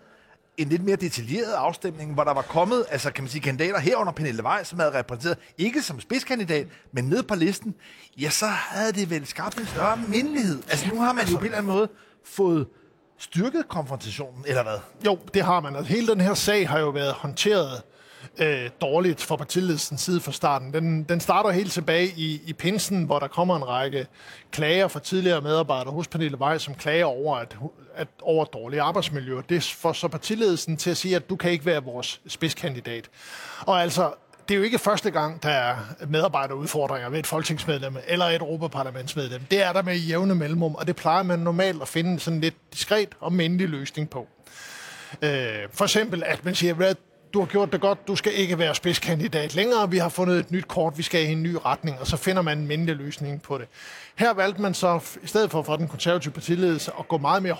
en 0.57 0.69
lidt 0.69 0.83
mere 0.83 0.95
detaljeret 0.95 1.53
afstemning, 1.53 2.13
hvor 2.13 2.23
der 2.23 2.33
var 2.33 2.41
kommet, 2.41 2.85
altså 2.89 3.11
kan 3.11 3.23
man 3.23 3.29
sige, 3.29 3.41
kandidater 3.41 3.79
herunder 3.79 4.13
Pernille 4.13 4.43
Weiss, 4.43 4.69
som 4.69 4.79
havde 4.79 4.97
repræsenteret 4.97 5.37
ikke 5.57 5.81
som 5.81 5.99
spidskandidat, 5.99 6.67
men 6.91 7.05
ned 7.05 7.23
på 7.23 7.35
listen, 7.35 7.75
ja, 8.21 8.29
så 8.29 8.45
havde 8.45 8.91
det 8.91 9.09
vel 9.09 9.27
skabt 9.27 9.57
en 9.57 9.65
større 9.65 9.97
mindelighed. 10.07 10.63
Altså 10.69 10.87
nu 10.93 11.01
har 11.01 11.13
man 11.13 11.27
jo 11.27 11.33
på 11.33 11.39
en 11.39 11.45
eller 11.45 11.57
anden 11.57 11.73
måde 11.73 11.89
fået 12.25 12.67
styrket 13.17 13.67
konfrontationen, 13.67 14.43
eller 14.47 14.63
hvad? 14.63 14.77
Jo, 15.05 15.19
det 15.33 15.41
har 15.41 15.59
man. 15.59 15.75
Altså, 15.75 15.93
hele 15.93 16.07
den 16.07 16.21
her 16.21 16.33
sag 16.33 16.69
har 16.69 16.79
jo 16.79 16.89
været 16.89 17.13
håndteret 17.13 17.81
øh, 18.37 18.69
dårligt 18.81 19.21
fra 19.21 19.35
partiledelsens 19.35 20.01
side 20.01 20.21
fra 20.21 20.31
starten. 20.31 20.73
Den, 20.73 21.03
den 21.03 21.19
starter 21.19 21.49
helt 21.49 21.71
tilbage 21.71 22.13
i, 22.17 22.41
i 22.45 22.53
pinsen, 22.53 23.03
hvor 23.03 23.19
der 23.19 23.27
kommer 23.27 23.55
en 23.55 23.67
række 23.67 24.07
klager 24.51 24.87
fra 24.87 24.99
tidligere 24.99 25.41
medarbejdere 25.41 25.93
hos 25.93 26.07
Pernille 26.07 26.39
Vej, 26.39 26.57
som 26.57 26.75
klager 26.75 27.05
over, 27.05 27.35
at, 27.35 27.57
at 27.95 28.07
over 28.21 28.45
dårlige 28.45 28.81
arbejdsmiljø. 28.81 29.41
Det 29.49 29.63
får 29.63 29.93
så 29.93 30.07
partiledelsen 30.07 30.77
til 30.77 30.89
at 30.89 30.97
sige, 30.97 31.15
at 31.15 31.29
du 31.29 31.35
kan 31.35 31.51
ikke 31.51 31.65
være 31.65 31.83
vores 31.83 32.21
spidskandidat. 32.27 33.09
Og 33.65 33.81
altså, 33.81 34.13
det 34.47 34.55
er 34.55 34.57
jo 34.57 34.63
ikke 34.63 34.79
første 34.79 35.11
gang, 35.11 35.43
der 35.43 35.49
er 35.49 35.75
medarbejderudfordringer 36.07 37.09
ved 37.09 37.19
et 37.19 37.27
folketingsmedlem 37.27 37.97
eller 38.07 38.25
et 38.25 38.35
europaparlamentsmedlem. 38.35 39.41
Det 39.51 39.63
er 39.63 39.73
der 39.73 39.81
med 39.81 39.95
jævne 39.95 40.35
mellemrum, 40.35 40.75
og 40.75 40.87
det 40.87 40.95
plejer 40.95 41.23
man 41.23 41.39
normalt 41.39 41.81
at 41.81 41.87
finde 41.87 42.19
sådan 42.19 42.41
lidt 42.41 42.55
diskret 42.73 43.09
og 43.19 43.33
mindelig 43.33 43.69
løsning 43.69 44.09
på. 44.09 44.27
Øh, 45.21 45.29
for 45.73 45.83
eksempel, 45.83 46.23
at 46.25 46.45
man 46.45 46.55
siger, 46.55 46.85
at 46.85 46.97
du 47.33 47.39
har 47.39 47.45
gjort 47.45 47.71
det 47.71 47.81
godt, 47.81 48.07
du 48.07 48.15
skal 48.15 48.33
ikke 48.33 48.57
være 48.57 48.75
spidskandidat 48.75 49.55
længere, 49.55 49.89
vi 49.89 49.97
har 49.97 50.09
fundet 50.09 50.39
et 50.39 50.51
nyt 50.51 50.67
kort, 50.67 50.97
vi 50.97 51.03
skal 51.03 51.23
i 51.23 51.31
en 51.31 51.43
ny 51.43 51.57
retning, 51.65 51.99
og 51.99 52.07
så 52.07 52.17
finder 52.17 52.41
man 52.41 52.57
en 52.57 52.67
mindre 52.67 52.93
løsning 52.93 53.41
på 53.41 53.57
det. 53.57 53.67
Her 54.15 54.33
valgte 54.33 54.61
man 54.61 54.73
så, 54.73 54.99
i 55.23 55.27
stedet 55.27 55.51
for 55.51 55.63
fra 55.63 55.77
den 55.77 55.87
konservative 55.87 56.33
partiledelse, 56.33 56.91
at 56.99 57.07
gå 57.07 57.17
meget 57.17 57.43
mere 57.43 57.53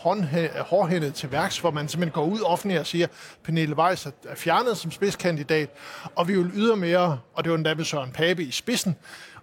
hårdhændet 0.60 1.13
til 1.13 1.32
værks, 1.32 1.60
hvor 1.60 1.72
man 1.72 1.88
simpelthen 1.88 2.13
går 2.13 2.26
ud 2.26 2.41
offentligt 2.41 2.80
og 2.80 2.88
siger, 2.88 3.08
Pernille 3.43 3.78
Weiss 3.78 4.06
er 4.06 4.36
fjernet 4.36 4.78
som 4.78 4.91
spidskandidat, 4.91 5.69
og 6.15 6.28
vi 6.28 6.36
vil 6.38 6.52
ydermere, 6.56 7.19
og 7.34 7.43
det 7.43 7.52
var 7.52 7.58
endda 7.58 7.76
med 7.76 7.86
Søren 7.86 8.12
Pape 8.12 8.43
i 8.43 8.52
spidsen, 8.52 8.95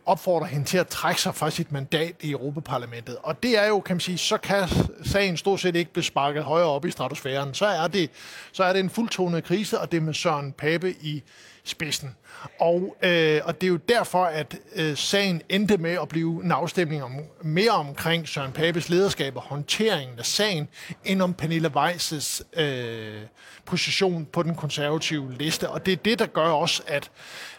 opfordrer 0.09 0.47
hende 0.47 0.67
til 0.67 0.79
at 0.79 0.89
trække 0.89 1.21
sig 1.21 1.35
fra 1.35 1.51
sit 1.51 1.73
mandat 1.73 2.15
i 2.21 2.31
Europaparlamentet. 2.31 3.17
Og 3.23 3.43
det 3.43 3.59
er 3.59 3.67
jo, 3.67 3.81
kan 3.81 3.95
man 3.97 4.01
sige, 4.01 4.19
så 4.19 4.37
kan 4.37 4.69
sagen 5.05 5.37
stort 5.37 5.61
set 5.61 5.77
ikke 5.77 5.93
blive 5.93 6.05
sparket 6.05 6.43
højere 6.43 6.69
op 6.69 6.85
i 6.85 6.91
stratosfæren. 6.91 7.55
Så 7.55 7.67
er 7.67 7.89
det, 7.89 8.11
så 8.53 8.65
er 8.65 8.73
det 8.73 8.81
en 8.81 8.91
fuldtonet 8.91 9.45
krise, 9.45 9.81
og 9.81 9.93
det 9.93 9.97
er 9.97 10.01
med 10.01 10.15
Søren 10.15 10.53
Pape 10.53 10.91
i 10.91 11.23
spidsen. 11.69 12.17
Og, 12.61 12.97
øh, 13.03 13.41
og 13.45 13.61
det 13.61 13.67
er 13.67 13.71
jo 13.71 13.77
derfor, 13.77 14.25
at 14.25 14.57
øh, 14.77 14.97
sagen 14.97 15.43
endte 15.49 15.77
med 15.77 15.99
at 16.03 16.09
blive 16.09 16.45
en 16.45 16.53
afstemning 16.53 17.03
om, 17.03 17.13
mere 17.43 17.71
omkring 17.71 18.29
Søren 18.29 18.53
Papes 18.53 18.89
lederskab 18.89 19.37
og 19.37 19.43
håndteringen 19.43 20.19
af 20.19 20.27
sagen, 20.27 20.69
end 21.05 21.23
om 21.23 21.35
Pernille 21.35 21.73
Weiss' 21.77 22.61
øh, 22.61 23.23
position 23.65 24.25
på 24.33 24.43
den 24.43 24.55
konservative 24.55 25.35
liste. 25.35 25.69
Og 25.69 25.87
det 25.87 25.93
er 25.93 25.97
det, 25.97 26.19
der 26.19 26.27
gør 26.27 26.49
også, 26.49 26.83
at 26.87 27.11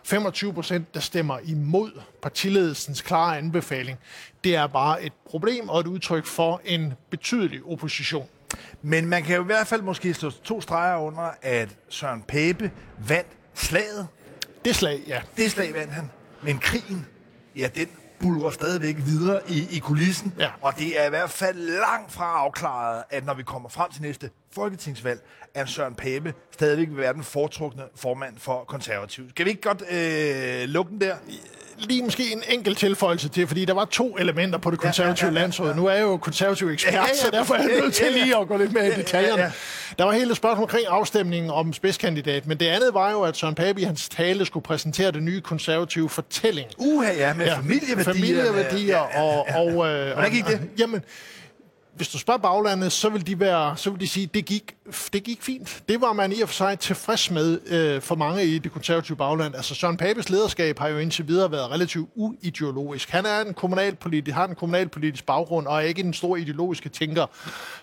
25 0.03 0.53
procent, 0.53 0.93
der 0.93 0.99
stemmer 0.99 1.39
imod 1.45 1.91
partiledelsens 2.21 3.01
klare 3.01 3.37
anbefaling, 3.37 3.97
det 4.43 4.55
er 4.55 4.67
bare 4.67 5.03
et 5.03 5.13
problem 5.29 5.69
og 5.69 5.79
et 5.79 5.87
udtryk 5.87 6.25
for 6.25 6.61
en 6.65 6.93
betydelig 7.09 7.59
opposition. 7.65 8.27
Men 8.81 9.05
man 9.05 9.23
kan 9.23 9.35
jo 9.35 9.41
i 9.41 9.45
hvert 9.45 9.67
fald 9.67 9.81
måske 9.81 10.13
slå 10.13 10.29
to 10.29 10.61
streger 10.61 10.97
under, 10.97 11.31
at 11.41 11.69
Søren 11.89 12.21
Pape 12.21 12.71
vandt 13.07 13.38
slaget. 13.53 14.07
Det 14.65 14.75
slag, 14.75 15.01
ja. 15.07 15.21
Det 15.37 15.51
slag 15.51 15.73
vandt 15.73 15.93
han. 15.93 16.11
Men 16.43 16.59
krigen, 16.59 17.07
ja, 17.55 17.69
den 17.75 17.87
bulrer 18.19 18.49
stadigvæk 18.49 18.95
videre 19.05 19.41
i, 19.49 19.67
i 19.71 19.79
kulissen. 19.79 20.33
Ja. 20.39 20.49
Og 20.61 20.73
det 20.77 21.01
er 21.01 21.05
i 21.05 21.09
hvert 21.09 21.29
fald 21.29 21.57
langt 21.57 22.11
fra 22.11 22.25
afklaret, 22.25 23.03
at 23.09 23.25
når 23.25 23.33
vi 23.33 23.43
kommer 23.43 23.69
frem 23.69 23.91
til 23.91 24.01
næste 24.01 24.29
folketingsvalg, 24.51 25.21
at 25.53 25.69
Søren 25.69 25.95
Pape 25.95 26.33
stadigvæk 26.51 26.87
vil 26.89 26.97
være 26.97 27.13
den 27.13 27.23
foretrukne 27.23 27.83
formand 27.95 28.37
for 28.37 28.63
konservativ. 28.63 29.29
Skal 29.29 29.45
vi 29.45 29.49
ikke 29.49 29.61
godt 29.61 29.83
øh, 29.91 30.69
lukke 30.69 30.91
den 30.91 31.01
der? 31.01 31.15
Lige 31.79 32.03
måske 32.03 32.31
en 32.31 32.43
enkelt 32.49 32.77
tilføjelse 32.77 33.29
til, 33.29 33.47
fordi 33.47 33.65
der 33.65 33.73
var 33.73 33.85
to 33.85 34.17
elementer 34.19 34.57
på 34.59 34.71
det 34.71 34.79
konservative 34.79 35.27
ja, 35.27 35.33
ja, 35.33 35.39
ja, 35.39 35.41
landsråd. 35.41 35.75
Nu 35.75 35.85
er 35.85 35.93
jeg 35.93 36.01
jo 36.01 36.17
konservativ 36.17 36.67
ekspert, 36.69 36.93
Ja, 36.93 36.99
ja, 36.99 37.07
ja. 37.07 37.15
så 37.15 37.29
derfor 37.31 37.53
er 37.55 37.61
jeg 37.69 37.79
nødt 37.81 37.93
til 37.93 38.05
Ja, 38.11 38.17
ja. 38.17 38.23
lige 38.23 38.37
at 38.37 38.47
gå 38.47 38.57
lidt 38.57 38.73
mere 38.73 38.87
i 38.87 38.91
detaljerne. 38.91 39.41
ja, 39.41 39.45
ja. 39.47 39.51
Der 39.97 40.03
var 40.03 40.11
hele 40.11 40.35
spørgsmål 40.35 40.63
omkring 40.63 40.85
afstemningen 40.87 41.51
om 41.51 41.73
spidskandidat, 41.73 42.47
men 42.47 42.57
det 42.57 42.65
andet 42.67 42.89
var 42.93 43.11
jo, 43.11 43.21
at 43.21 43.37
Søren 43.37 43.55
Pape 43.55 43.81
i 43.81 43.83
hans 43.83 44.09
tale 44.09 44.45
skulle 44.45 44.63
præsentere 44.63 45.11
den 45.11 45.25
nye 45.25 45.41
konservative 45.41 46.09
fortælling. 46.09 46.67
Uha, 46.77 47.11
ja, 47.13 47.33
med 47.33 47.45
ja, 47.45 47.57
familieværdier. 47.57 48.03
familieværdier 48.13 48.97
Ja, 48.97 49.21
ja, 49.21 49.21
og... 49.23 49.47
og 49.55 49.87
øh, 49.87 50.13
Hvordan 50.13 50.31
gik 50.31 50.47
det? 50.47 50.61
Jamen, 50.79 51.01
hvis 51.99 52.09
du 52.09 52.17
spørger 52.17 52.39
baglandet, 52.39 52.91
så 52.91 53.09
vil 53.09 53.27
de, 53.27 53.39
være, 53.39 53.77
så 53.77 53.89
vil 53.89 53.99
de 53.99 54.07
sige, 54.07 54.23
at 54.23 54.33
det 54.33 54.45
gik, 54.45 54.75
det 55.13 55.23
gik 55.23 55.41
fint. 55.41 55.83
Det 55.89 56.01
var 56.01 56.13
man 56.13 56.31
i 56.31 56.41
og 56.41 56.49
for 56.49 56.53
sig 56.53 56.79
tilfreds 56.79 57.31
med 57.31 57.59
øh, 57.67 58.01
for 58.01 58.15
mange 58.15 58.45
i 58.45 58.57
det 58.57 58.71
konservative 58.71 59.17
bagland. 59.17 59.55
Altså 59.55 59.75
Søren 59.75 59.97
Papes 59.97 60.29
lederskab 60.29 60.79
har 60.79 60.87
jo 60.87 60.97
indtil 60.97 61.27
videre 61.27 61.51
været 61.51 61.71
relativt 61.71 62.09
uideologisk. 62.15 63.09
Han 63.09 63.25
er 63.25 63.41
en 63.41 63.53
kommunalpolitik, 63.53 64.33
har 64.33 64.47
en 64.47 64.55
kommunalpolitisk 64.55 65.25
baggrund 65.25 65.67
og 65.67 65.75
er 65.77 65.81
ikke 65.81 66.01
en 66.01 66.13
stor 66.13 66.35
ideologiske 66.35 66.89
tænker. 66.89 67.25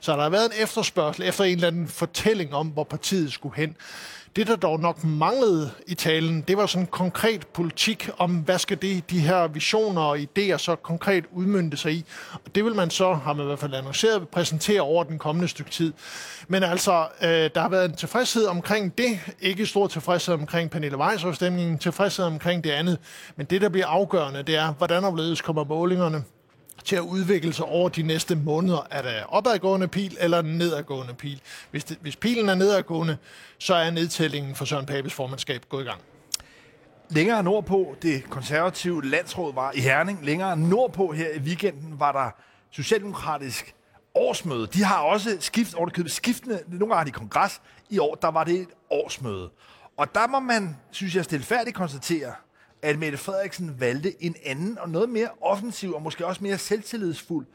Så 0.00 0.12
der 0.12 0.22
har 0.22 0.28
været 0.28 0.46
en 0.46 0.62
efterspørgsel 0.62 1.24
efter 1.24 1.44
en 1.44 1.54
eller 1.54 1.68
anden 1.68 1.88
fortælling 1.88 2.54
om, 2.54 2.66
hvor 2.66 2.84
partiet 2.84 3.32
skulle 3.32 3.56
hen. 3.56 3.76
Det, 4.36 4.46
der 4.46 4.56
dog 4.56 4.80
nok 4.80 5.04
manglede 5.04 5.70
i 5.86 5.94
talen, 5.94 6.40
det 6.40 6.56
var 6.56 6.66
sådan 6.66 6.82
en 6.82 6.86
konkret 6.86 7.46
politik 7.46 8.10
om, 8.18 8.34
hvad 8.36 8.58
skal 8.58 8.82
det, 8.82 9.10
de 9.10 9.20
her 9.20 9.46
visioner 9.46 10.02
og 10.02 10.18
idéer 10.18 10.56
så 10.56 10.76
konkret 10.76 11.24
udmyndte 11.32 11.76
sig 11.76 11.92
i. 11.92 12.04
Og 12.32 12.54
det 12.54 12.64
vil 12.64 12.74
man 12.74 12.90
så, 12.90 13.14
har 13.14 13.32
man 13.32 13.44
i 13.44 13.46
hvert 13.46 13.58
fald 13.58 13.74
annonceret, 13.74 14.28
præsentere 14.28 14.80
over 14.80 15.04
den 15.04 15.18
kommende 15.18 15.48
stykke 15.48 15.70
tid. 15.70 15.92
Men 16.48 16.62
altså, 16.62 17.06
øh, 17.22 17.28
der 17.28 17.60
har 17.60 17.68
været 17.68 17.84
en 17.90 17.96
tilfredshed 17.96 18.46
omkring 18.46 18.98
det, 18.98 19.20
ikke 19.40 19.66
stor 19.66 19.86
tilfredshed 19.86 20.34
omkring 20.34 20.70
Pernille 20.70 20.98
Weiss 20.98 21.24
afstemningen, 21.24 21.78
tilfredshed 21.78 22.24
omkring 22.24 22.64
det 22.64 22.70
andet. 22.70 22.98
Men 23.36 23.46
det, 23.46 23.60
der 23.60 23.68
bliver 23.68 23.86
afgørende, 23.86 24.42
det 24.42 24.56
er, 24.56 24.72
hvordan 24.72 25.04
omledes 25.04 25.40
kommer 25.40 25.64
målingerne 25.64 26.24
til 26.86 26.96
at 26.96 27.02
udvikle 27.02 27.52
sig 27.52 27.64
over 27.64 27.88
de 27.88 28.02
næste 28.02 28.36
måneder. 28.36 28.86
Er 28.90 29.02
der 29.02 29.24
opadgående 29.24 29.88
pil 29.88 30.16
eller 30.20 30.42
nedadgående 30.42 31.14
pil? 31.14 31.40
Hvis, 31.70 31.84
det, 31.84 31.98
hvis 32.00 32.16
pilen 32.16 32.48
er 32.48 32.54
nedadgående, 32.54 33.16
så 33.58 33.74
er 33.74 33.90
nedtællingen 33.90 34.54
for 34.54 34.64
Søren 34.64 34.86
Papes 34.86 35.14
formandskab 35.14 35.64
gået 35.68 35.82
i 35.82 35.86
gang. 35.86 36.00
Længere 37.10 37.42
nordpå, 37.42 37.96
det 38.02 38.30
konservative 38.30 39.04
landsråd 39.04 39.54
var 39.54 39.72
i 39.72 39.80
Herning. 39.80 40.24
Længere 40.24 40.56
nordpå 40.56 41.12
her 41.12 41.28
i 41.34 41.38
weekenden 41.38 42.00
var 42.00 42.12
der 42.12 42.30
socialdemokratisk 42.70 43.74
årsmøde. 44.14 44.66
De 44.66 44.84
har 44.84 44.98
også 44.98 45.36
skift, 45.40 45.74
overkøbet 45.74 46.12
skiftende, 46.12 46.60
nogle 46.68 46.94
gange 46.94 47.08
i 47.08 47.12
kongres. 47.12 47.60
I 47.90 47.98
år, 47.98 48.14
der 48.14 48.28
var 48.28 48.44
det 48.44 48.60
et 48.60 48.68
årsmøde. 48.90 49.50
Og 49.96 50.14
der 50.14 50.26
må 50.26 50.40
man, 50.40 50.76
synes 50.90 51.16
jeg, 51.16 51.24
stilfærdigt 51.24 51.76
konstatere, 51.76 52.32
at 52.82 52.98
Mette 52.98 53.18
Frederiksen 53.18 53.80
valgte 53.80 54.24
en 54.24 54.34
anden 54.44 54.78
og 54.78 54.90
noget 54.90 55.08
mere 55.08 55.28
offensiv 55.40 55.94
og 55.94 56.02
måske 56.02 56.26
også 56.26 56.44
mere 56.44 56.58
selvtillidsfuld 56.58 57.46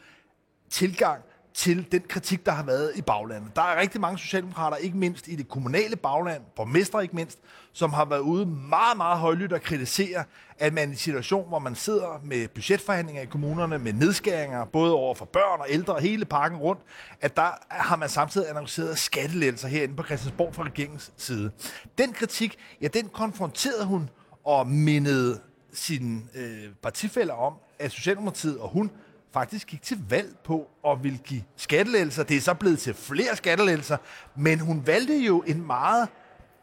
tilgang 0.70 1.24
til 1.54 1.92
den 1.92 2.02
kritik, 2.10 2.46
der 2.46 2.52
har 2.52 2.64
været 2.64 2.92
i 2.96 3.02
baglandet. 3.02 3.56
Der 3.56 3.62
er 3.62 3.82
rigtig 3.82 4.02
mange 4.02 4.18
socialdemokrater, 4.18 4.78
ikke 4.78 4.98
mindst 4.98 5.28
i 5.28 5.36
det 5.36 5.48
kommunale 5.50 5.96
bagland, 5.96 6.42
borgmestre 6.56 7.04
ikke 7.04 7.16
mindst, 7.16 7.40
som 7.74 7.94
har 7.94 8.06
været 8.06 8.20
ude 8.20 8.46
meget, 8.46 8.98
meget 8.98 9.20
højlydt 9.20 9.54
og 9.54 9.62
kritisere, 9.62 10.24
at 10.60 10.74
man 10.74 10.90
i 10.90 10.92
en 10.92 10.98
situation, 10.98 11.48
hvor 11.48 11.60
man 11.60 11.76
sidder 11.76 12.22
med 12.24 12.48
budgetforhandlinger 12.48 13.22
i 13.22 13.26
kommunerne, 13.26 13.80
med 13.80 13.94
nedskæringer, 13.94 14.66
både 14.66 14.94
over 14.94 15.16
for 15.16 15.26
børn 15.26 15.60
og 15.60 15.66
ældre 15.70 15.94
og 15.94 16.02
hele 16.02 16.26
pakken 16.26 16.60
rundt, 16.60 16.82
at 17.22 17.38
der 17.38 17.50
har 17.70 17.96
man 17.96 18.10
samtidig 18.10 18.50
annonceret 18.50 18.98
skattelettelser 18.98 19.68
herinde 19.68 19.96
på 19.96 20.04
Christiansborg 20.04 20.56
fra 20.56 20.64
regeringens 20.64 21.12
side. 21.18 21.52
Den 21.98 22.14
kritik, 22.14 22.58
ja, 22.82 22.88
den 22.88 23.10
konfronterede 23.10 23.86
hun 23.86 24.10
og 24.44 24.68
mindede 24.68 25.40
sine 25.74 26.22
øh, 26.36 26.70
partifælder 26.84 27.34
om, 27.34 27.54
at 27.80 27.92
Socialdemokratiet 27.92 28.58
og 28.58 28.70
hun 28.70 28.92
faktisk 29.34 29.68
gik 29.68 29.82
til 29.82 29.98
valg 30.10 30.36
på 30.44 30.70
at 30.88 31.04
ville 31.04 31.18
give 31.18 31.44
skattelettelser. 31.56 32.24
Det 32.24 32.38
er 32.38 32.42
så 32.42 32.54
blevet 32.54 32.80
til 32.80 32.94
flere 32.94 33.36
skattelettelser, 33.36 33.98
men 34.36 34.60
hun 34.60 34.84
valgte 34.86 35.18
jo 35.18 35.44
en 35.48 35.68
meget 35.68 36.08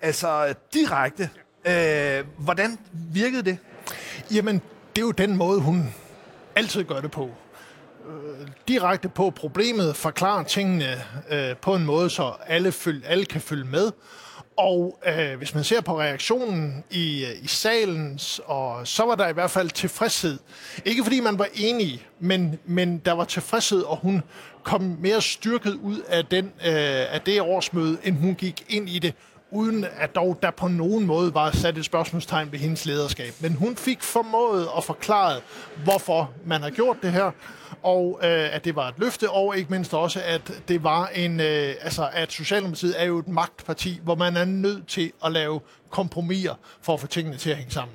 altså 0.00 0.54
direkte. 0.74 1.30
Øh, 1.64 2.24
hvordan 2.38 2.78
virkede 2.92 3.42
det? 3.42 3.58
Jamen, 4.30 4.54
det 4.96 5.02
er 5.02 5.06
jo 5.06 5.10
den 5.10 5.36
måde, 5.36 5.60
hun 5.60 5.94
altid 6.56 6.84
gør 6.84 7.00
det 7.00 7.10
på. 7.10 7.30
Øh, 8.08 8.48
direkte 8.68 9.08
på 9.08 9.30
problemet, 9.30 9.96
forklare 9.96 10.44
tingene 10.44 11.02
øh, 11.30 11.56
på 11.56 11.74
en 11.74 11.84
måde, 11.84 12.10
så 12.10 12.32
alle, 12.46 12.72
føl, 12.72 13.02
alle 13.06 13.24
kan 13.24 13.40
følge 13.40 13.64
med. 13.64 13.92
Og 14.58 14.98
øh, 15.06 15.38
hvis 15.38 15.54
man 15.54 15.64
ser 15.64 15.80
på 15.80 16.00
reaktionen 16.00 16.84
i, 16.90 17.24
øh, 17.24 17.44
i 17.44 17.46
salen, 17.46 18.20
og 18.44 18.88
så 18.88 19.04
var 19.04 19.14
der 19.14 19.28
i 19.28 19.32
hvert 19.32 19.50
fald 19.50 19.70
tilfredshed. 19.70 20.38
Ikke 20.84 21.02
fordi 21.02 21.20
man 21.20 21.38
var 21.38 21.48
enige, 21.54 22.02
men, 22.20 22.58
men 22.66 22.98
der 22.98 23.12
var 23.12 23.24
tilfredshed, 23.24 23.82
og 23.82 23.96
hun 23.96 24.22
kom 24.62 24.96
mere 25.00 25.22
styrket 25.22 25.74
ud 25.74 26.00
af, 26.08 26.26
den, 26.26 26.44
øh, 26.44 27.14
af 27.14 27.20
det 27.26 27.40
årsmøde, 27.40 27.98
end 28.04 28.16
hun 28.16 28.34
gik 28.34 28.64
ind 28.68 28.88
i 28.88 28.98
det, 28.98 29.14
uden 29.50 29.86
at 29.96 30.14
dog 30.14 30.38
der 30.42 30.50
på 30.50 30.68
nogen 30.68 31.06
måde 31.06 31.34
var 31.34 31.50
sat 31.50 31.78
et 31.78 31.84
spørgsmålstegn 31.84 32.52
ved 32.52 32.58
hendes 32.58 32.86
lederskab. 32.86 33.34
Men 33.40 33.52
hun 33.52 33.76
fik 33.76 34.02
formået 34.02 34.68
at 34.76 34.84
forklare, 34.84 35.40
hvorfor 35.84 36.30
man 36.46 36.62
har 36.62 36.70
gjort 36.70 36.96
det 37.02 37.12
her, 37.12 37.30
og 37.82 38.20
øh, 38.22 38.54
at 38.54 38.64
det 38.64 38.76
var 38.76 38.88
et 38.88 38.94
løfte, 38.98 39.30
og 39.30 39.56
ikke 39.56 39.70
mindst 39.70 39.94
også, 39.94 40.20
at 40.24 40.62
det 40.68 40.84
var 40.84 41.06
en, 41.06 41.40
øh, 41.40 41.74
altså 41.80 42.08
at 42.12 42.32
Socialdemokratiet 42.32 43.02
er 43.02 43.04
jo 43.04 43.18
et 43.18 43.28
magtparti, 43.28 44.00
hvor 44.04 44.14
man 44.14 44.36
er 44.36 44.44
nødt 44.44 44.86
til 44.86 45.12
at 45.24 45.32
lave 45.32 45.60
kompromiser 45.90 46.54
for 46.82 46.94
at 46.94 47.00
få 47.00 47.06
tingene 47.06 47.36
til 47.36 47.50
at 47.50 47.56
hænge 47.56 47.72
sammen. 47.72 47.94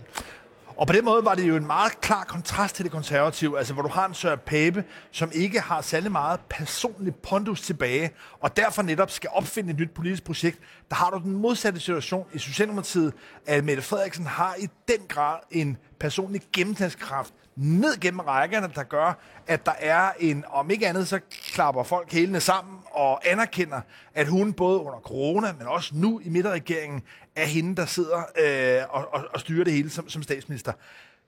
Og 0.78 0.88
på 0.88 0.94
den 0.94 1.06
måde 1.06 1.26
var 1.26 1.36
det 1.36 1.48
jo 1.48 1.56
en 1.56 1.68
meget 1.68 2.02
klar 2.02 2.24
kontrast 2.24 2.76
til 2.76 2.86
det 2.86 2.92
konservative, 2.92 3.58
altså 3.58 3.74
hvor 3.74 3.84
du 3.84 3.90
har 3.90 4.08
en 4.08 4.14
Søren 4.14 4.40
Pape, 4.46 4.84
som 5.12 5.32
ikke 5.34 5.60
har 5.60 5.82
særlig 5.82 6.12
meget 6.12 6.40
personlig 6.50 7.16
pondus 7.16 7.62
tilbage, 7.62 8.12
og 8.40 8.58
derfor 8.58 8.82
netop 8.82 9.12
skal 9.12 9.30
opfinde 9.34 9.72
et 9.72 9.80
nyt 9.80 9.92
politisk 9.92 10.24
projekt. 10.24 10.60
Der 10.90 10.96
har 10.96 11.10
du 11.10 11.18
den 11.18 11.32
modsatte 11.36 11.80
situation 11.80 12.26
i 12.34 12.40
Socialdemokratiet, 12.40 13.14
at 13.46 13.64
Mette 13.64 13.84
Frederiksen 13.84 14.26
har 14.26 14.56
i 14.60 14.68
den 14.88 15.08
grad 15.08 15.38
en 15.52 15.78
personlig 16.00 16.42
gennemtagskraft, 16.54 17.34
ned 17.56 18.00
gennem 18.00 18.20
rækkerne, 18.20 18.70
der 18.76 18.84
gør, 18.84 19.20
at 19.48 19.66
der 19.66 19.74
er 19.80 20.12
en, 20.20 20.44
om 20.50 20.70
ikke 20.70 20.88
andet, 20.88 21.08
så 21.08 21.20
klapper 21.54 21.84
folk 21.84 22.12
hælene 22.12 22.40
sammen 22.40 22.80
og 22.92 23.32
anerkender, 23.32 23.82
at 24.14 24.28
hun 24.28 24.54
både 24.54 24.80
under 24.80 25.00
corona, 25.00 25.54
men 25.60 25.68
også 25.68 25.92
nu 25.96 26.22
i 26.24 26.30
midterregeringen, 26.30 27.02
er 27.36 27.46
hende, 27.46 27.76
der 27.76 27.86
sidder 27.86 28.18
øh, 28.18 28.86
og, 28.90 29.14
og, 29.14 29.24
og 29.34 29.40
styrer 29.40 29.64
det 29.64 29.74
hele 29.74 29.90
som, 29.90 30.10
som 30.10 30.24
statsminister. 30.24 30.74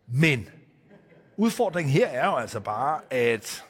Men 0.08 0.50
udfordringen 1.38 1.92
her 1.92 2.08
er 2.08 2.26
jo 2.26 2.36
altså 2.36 2.60
bare, 2.60 3.02
at 3.10 3.66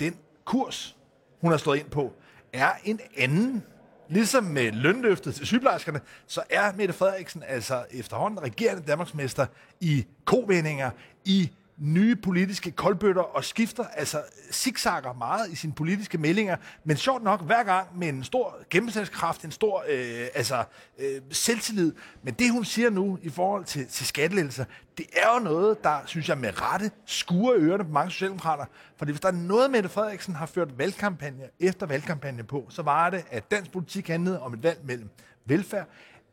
den 0.00 0.16
kurs, 0.44 0.96
hun 1.40 1.50
har 1.50 1.58
slået 1.58 1.78
ind 1.78 1.90
på, 1.90 2.12
er 2.52 2.72
en 2.84 3.00
anden. 3.16 3.62
Ligesom 4.08 4.44
med 4.44 4.72
lønløftet 4.72 5.34
til 5.34 5.46
sygeplejerskerne, 5.46 6.00
så 6.26 6.42
er 6.50 6.72
Mette 6.72 6.94
Frederiksen 6.94 7.42
altså 7.46 7.84
efterhånden 7.90 8.42
regerende 8.42 8.82
Danmarksmester 8.86 9.46
i 9.80 10.06
kovendinger, 10.24 10.90
i 11.24 11.50
nye 11.80 12.16
politiske 12.16 12.70
koldbøtter 12.70 13.22
og 13.22 13.44
skifter, 13.44 13.84
altså 13.84 14.22
zigzagger 14.52 15.12
meget 15.12 15.50
i 15.50 15.56
sine 15.56 15.72
politiske 15.72 16.18
meldinger, 16.18 16.56
men 16.84 16.96
sjovt 16.96 17.22
nok 17.22 17.42
hver 17.42 17.62
gang 17.62 17.98
med 17.98 18.08
en 18.08 18.24
stor 18.24 18.56
gennemsnitskraft, 18.70 19.44
en 19.44 19.50
stor 19.50 19.84
øh, 19.88 20.26
altså, 20.34 20.64
øh, 20.98 21.20
selvtillid. 21.30 21.92
Men 22.22 22.34
det, 22.34 22.52
hun 22.52 22.64
siger 22.64 22.90
nu 22.90 23.18
i 23.22 23.28
forhold 23.28 23.64
til, 23.64 23.86
til 23.86 24.06
skattelettelser, 24.06 24.64
det 24.98 25.06
er 25.12 25.34
jo 25.34 25.38
noget, 25.38 25.84
der, 25.84 25.98
synes 26.06 26.28
jeg, 26.28 26.38
med 26.38 26.62
rette 26.62 26.90
skuer 27.06 27.54
ørerne 27.56 27.84
på 27.84 27.90
mange 27.90 28.10
socialdemokrater. 28.10 28.64
Fordi 28.96 29.12
hvis 29.12 29.20
der 29.20 29.28
er 29.28 29.32
noget, 29.32 29.70
Mette 29.70 29.88
Frederiksen 29.88 30.34
har 30.34 30.46
ført 30.46 30.78
valgkampagne 30.78 31.44
efter 31.60 31.86
valgkampagne 31.86 32.42
på, 32.42 32.66
så 32.68 32.82
var 32.82 33.10
det, 33.10 33.24
at 33.30 33.50
dansk 33.50 33.72
politik 33.72 34.08
handlede 34.08 34.40
om 34.40 34.54
et 34.54 34.62
valg 34.62 34.78
mellem 34.84 35.08
velfærd 35.44 35.88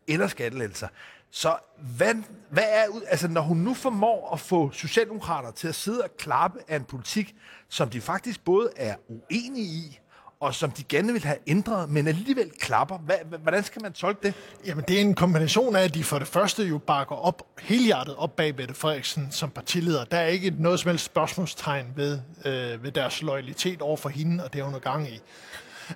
eller 0.07 0.27
skattelettelser. 0.27 0.87
Så 1.31 1.55
hvad, 1.97 2.15
hvad 2.49 2.63
er, 2.67 2.85
altså 3.07 3.27
når 3.27 3.41
hun 3.41 3.57
nu 3.57 3.73
formår 3.73 4.33
at 4.33 4.39
få 4.39 4.71
socialdemokrater 4.71 5.51
til 5.51 5.67
at 5.67 5.75
sidde 5.75 6.03
og 6.03 6.09
klappe 6.17 6.59
af 6.67 6.75
en 6.75 6.83
politik, 6.83 7.35
som 7.69 7.89
de 7.89 8.01
faktisk 8.01 8.43
både 8.43 8.69
er 8.75 8.95
uenige 9.09 9.65
i, 9.65 9.99
og 10.39 10.55
som 10.55 10.71
de 10.71 10.83
gerne 10.83 11.13
vil 11.13 11.23
have 11.23 11.37
ændret, 11.47 11.89
men 11.89 12.07
alligevel 12.07 12.51
klapper. 12.59 12.97
Hvad, 12.97 13.15
hvordan 13.41 13.63
skal 13.63 13.81
man 13.81 13.93
tolke 13.93 14.27
det? 14.27 14.33
Jamen, 14.65 14.83
det 14.87 14.97
er 14.97 15.01
en 15.01 15.15
kombination 15.15 15.75
af, 15.75 15.83
at 15.83 15.93
de 15.93 16.03
for 16.03 16.19
det 16.19 16.27
første 16.27 16.63
jo 16.63 16.77
bakker 16.77 17.15
op, 17.15 17.47
helhjertet 17.59 18.15
op 18.15 18.35
bag 18.35 18.55
Mette 18.55 18.73
Frederiksen 18.73 19.27
som 19.31 19.49
partileder. 19.49 20.05
Der 20.05 20.17
er 20.17 20.27
ikke 20.27 20.53
noget 20.59 20.79
som 20.79 20.89
helst 20.89 21.05
spørgsmålstegn 21.05 21.93
ved, 21.95 22.19
øh, 22.45 22.83
ved 22.83 22.91
deres 22.91 23.21
loyalitet 23.21 23.81
over 23.81 23.97
for 23.97 24.09
hende, 24.09 24.43
og 24.43 24.53
det 24.53 24.61
er 24.61 24.79
gang 24.79 25.09
i. 25.09 25.21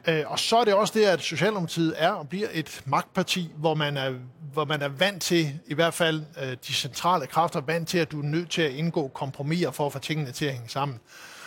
Øh, 0.07 0.23
og 0.25 0.39
så 0.39 0.57
er 0.57 0.63
det 0.63 0.73
også 0.73 0.93
det, 0.99 1.05
at 1.05 1.21
Socialdemokratiet 1.21 1.93
er 1.97 2.09
og 2.09 2.29
bliver 2.29 2.47
et 2.53 2.81
magtparti, 2.85 3.51
hvor 3.57 3.73
man 3.75 3.97
er, 3.97 4.13
hvor 4.53 4.65
man 4.65 4.81
er 4.81 4.87
vant 4.87 5.21
til, 5.21 5.59
i 5.67 5.73
hvert 5.73 5.93
fald 5.93 6.23
øh, 6.43 6.57
de 6.67 6.73
centrale 6.73 7.27
kræfter, 7.27 7.61
vant 7.61 7.87
til, 7.87 7.97
at 7.97 8.11
du 8.11 8.19
er 8.19 8.25
nødt 8.25 8.49
til 8.49 8.61
at 8.61 8.71
indgå 8.71 9.07
kompromiser 9.07 9.71
for 9.71 9.85
at 9.85 9.93
få 9.93 9.99
tingene 9.99 10.31
til 10.31 10.45
at 10.45 10.53
hænge 10.53 10.69
sammen. 10.69 10.99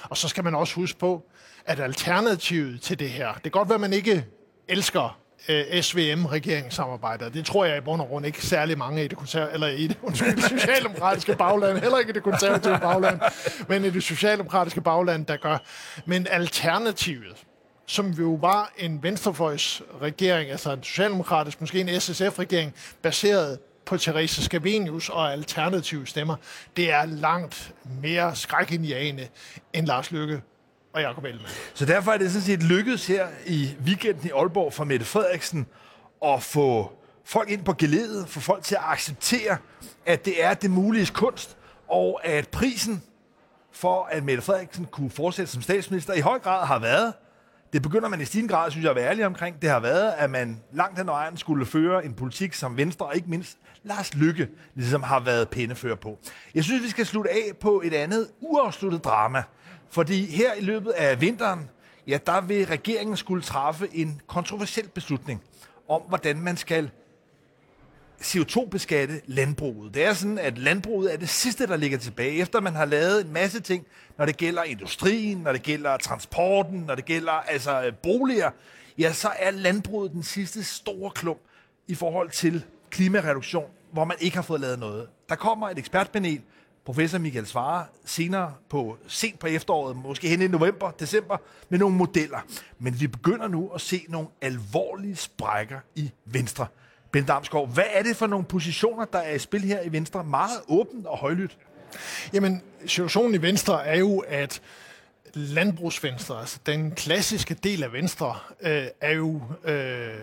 Og 0.03 0.17
så 0.17 0.29
skal 0.29 0.45
man 0.45 0.55
også 0.55 0.75
huske 0.75 0.99
på, 0.99 1.23
at 1.67 1.81
alternativet 1.81 2.81
til 2.81 2.99
det 2.99 3.11
her, 3.11 3.33
det 3.33 3.43
kan 3.43 3.51
godt 3.51 3.69
være, 3.69 3.75
at 3.75 3.81
man 3.81 3.93
ikke 3.93 4.27
elsker 4.69 5.19
øh, 5.49 5.83
SVM-regeringssamarbejder. 5.83 7.29
Det 7.29 7.47
tror 7.47 7.65
jeg 7.65 7.79
i 7.79 7.81
bund 7.81 8.01
og 8.01 8.09
grund 8.09 8.27
ikke 8.27 8.47
særlig 8.47 8.79
mange 8.79 9.05
i 9.05 9.09
det, 9.09 9.19
konserv- 9.19 9.55
eller 9.55 9.67
i 9.67 9.87
det 9.87 9.99
undskyld, 10.03 10.59
socialdemokratiske 10.59 11.37
bagland, 11.37 11.79
heller 11.79 11.99
ikke 11.99 12.11
i 12.11 12.13
det 12.13 12.23
konservative 12.23 12.79
bagland, 12.79 13.21
men 13.69 13.85
i 13.85 13.91
det 13.91 14.03
socialdemokratiske 14.03 14.81
bagland, 14.81 15.27
der 15.27 15.37
gør. 15.37 15.59
Men 16.07 16.27
alternativet, 16.31 17.45
som 17.87 18.11
jo 18.11 18.39
var 18.41 18.73
en 18.77 19.03
venstrefløjsregering, 19.03 20.51
altså 20.51 20.73
en 20.73 20.83
socialdemokratisk, 20.83 21.61
måske 21.61 21.81
en 21.81 22.01
SSF-regering, 22.01 22.75
baseret 23.03 23.59
på 23.85 23.97
Therese 23.97 24.43
Scavenius 24.43 25.09
og 25.09 25.33
alternative 25.33 26.07
stemmer, 26.07 26.37
det 26.77 26.93
er 26.93 27.05
langt 27.05 27.75
mere 28.03 28.37
skrækindjagende 28.37 29.29
end 29.73 29.87
Lars 29.87 30.11
Lykke 30.11 30.43
og 30.93 31.03
Jacob 31.03 31.25
Ellemann. 31.25 31.51
Så 31.75 31.85
derfor 31.87 32.13
er 32.13 32.19
det 32.19 32.31
sådan 32.31 32.47
set 32.47 32.63
lykkedes 32.63 33.07
her 33.07 33.27
i 33.47 33.71
weekenden 33.87 34.27
i 34.27 34.31
Aalborg 34.31 34.73
for 34.73 34.85
Mette 34.85 35.07
Frederiksen 35.07 35.67
at 36.25 36.43
få 36.43 36.93
folk 37.25 37.51
ind 37.51 37.65
på 37.65 37.73
geledet, 37.73 38.29
få 38.29 38.41
folk 38.41 38.65
til 38.65 38.75
at 38.75 38.83
acceptere, 38.85 39.57
at 40.07 40.25
det 40.25 40.45
er 40.45 40.55
det 40.55 40.71
mulige 40.71 41.07
kunst, 41.07 41.57
og 41.89 42.21
at 42.25 42.49
prisen 42.49 43.03
for, 43.73 44.05
at 44.05 44.25
Mette 44.25 44.43
Frederiksen 44.43 44.85
kunne 44.85 45.11
fortsætte 45.11 45.53
som 45.53 45.63
statsminister, 45.63 46.15
i 46.15 46.21
høj 46.21 46.39
grad 46.39 46.67
har 46.67 46.79
været, 46.79 47.13
det 47.75 47.83
begynder 47.83 48.09
man 48.09 48.21
i 48.21 48.25
stigende 48.25 48.55
grad, 48.55 48.71
synes 48.71 48.85
jeg, 48.85 48.91
at 48.91 48.97
være 48.97 49.11
ærlig 49.11 49.27
omkring. 49.27 49.63
Det 49.63 49.71
har 49.71 49.81
været, 49.81 50.13
at 50.17 50.31
man 50.31 50.61
langt 50.73 50.99
hen 50.99 51.09
ad 51.09 51.13
vejen 51.13 51.37
skulle 51.37 51.67
føre 51.67 52.05
en 52.05 52.15
politik, 52.15 52.55
som 52.55 52.77
Venstre 52.77 53.07
og 53.07 53.17
ikke 53.17 53.31
mindst 53.31 53.59
Lars 53.83 54.15
Lykke 54.15 54.49
ligesom 54.75 55.03
har 55.03 55.21
været 55.21 55.49
pindefører 55.49 55.97
på. 55.97 56.19
Jeg 56.55 56.65
synes, 56.65 56.83
vi 56.83 56.89
skal 56.89 57.07
slutte 57.07 57.31
af 57.31 57.53
på 57.61 57.83
et 57.85 57.95
andet 57.95 58.29
uafsluttet 58.41 59.05
drama. 59.05 59.43
Fordi 59.91 60.27
her 60.27 60.55
i 60.55 60.61
løbet 60.61 60.91
af 60.91 61.21
vinteren, 61.21 61.71
ja, 62.07 62.19
der 62.27 62.41
vil 62.41 62.67
regeringen 62.67 63.17
skulle 63.17 63.43
træffe 63.43 63.89
en 63.93 64.21
kontroversiel 64.27 64.89
beslutning 64.89 65.43
om, 65.89 66.03
hvordan 66.09 66.41
man 66.41 66.57
skal 66.57 66.91
CO2-beskatte 68.25 69.21
landbruget. 69.27 69.95
Det 69.95 70.05
er 70.05 70.13
sådan, 70.13 70.39
at 70.39 70.59
landbruget 70.59 71.13
er 71.13 71.17
det 71.17 71.29
sidste, 71.29 71.67
der 71.67 71.77
ligger 71.77 71.99
tilbage, 71.99 72.33
efter 72.33 72.61
man 72.61 72.75
har 72.75 72.85
lavet 72.85 73.27
en 73.27 73.33
masse 73.33 73.61
ting, 73.61 73.87
når 74.19 74.27
det 74.27 74.37
gælder 74.37 74.63
industrien, 74.63 75.39
når 75.39 75.53
det 75.53 75.63
gælder 75.63 75.97
transporten, 75.97 76.79
når 76.79 76.95
det 76.95 77.05
gælder 77.05 77.33
altså 77.33 77.85
øh, 77.85 77.93
boliger, 78.03 78.51
ja, 78.99 79.13
så 79.13 79.29
er 79.39 79.51
landbruget 79.51 80.13
den 80.13 80.23
sidste 80.23 80.65
store 80.65 81.11
klump 81.11 81.41
i 81.87 81.95
forhold 81.95 82.31
til 82.31 82.65
klimareduktion, 82.91 83.71
hvor 83.93 84.05
man 84.05 84.17
ikke 84.21 84.37
har 84.37 84.43
fået 84.43 84.61
lavet 84.61 84.79
noget. 84.79 85.09
Der 85.29 85.35
kommer 85.35 85.69
et 85.69 85.79
ekspertpanel, 85.79 86.41
professor 86.85 87.19
Michael 87.19 87.47
Svare, 87.47 87.87
senere 88.05 88.55
på 88.69 88.99
sent 89.07 89.39
på 89.39 89.47
efteråret, 89.47 89.97
måske 89.97 90.29
hen 90.29 90.43
i 90.43 90.49
november, 90.49 90.91
december, 90.91 91.37
med 91.69 91.79
nogle 91.79 91.97
modeller. 91.97 92.39
Men 92.79 93.01
vi 93.01 93.07
begynder 93.07 93.49
nu 93.49 93.69
at 93.69 93.81
se 93.81 94.07
nogle 94.09 94.29
alvorlige 94.41 95.17
sprækker 95.17 95.79
i 95.95 96.11
Venstre. 96.25 96.67
Ben 97.15 97.25
Damsgaard, 97.25 97.75
hvad 97.75 97.85
er 97.93 98.03
det 98.03 98.17
for 98.17 98.27
nogle 98.27 98.45
positioner, 98.45 99.05
der 99.05 99.19
er 99.19 99.35
i 99.35 99.39
spil 99.39 99.61
her 99.61 99.83
i 99.83 99.93
Venstre? 99.93 100.25
Meget 100.25 100.61
åbent 100.69 101.07
og 101.07 101.19
højlydt. 101.19 101.57
Jamen, 102.33 102.63
situationen 102.87 103.35
i 103.35 103.43
Venstre 103.43 103.87
er 103.87 103.99
jo, 103.99 104.19
at 104.19 104.61
landbrugsvenstre, 105.35 106.41
altså 106.41 106.59
den 106.67 106.91
klassiske 106.91 107.55
del 107.55 107.83
af 107.83 107.93
Venstre, 107.93 108.39
øh, 108.61 108.87
er 109.01 109.13
jo 109.13 109.43
øh, 109.65 110.15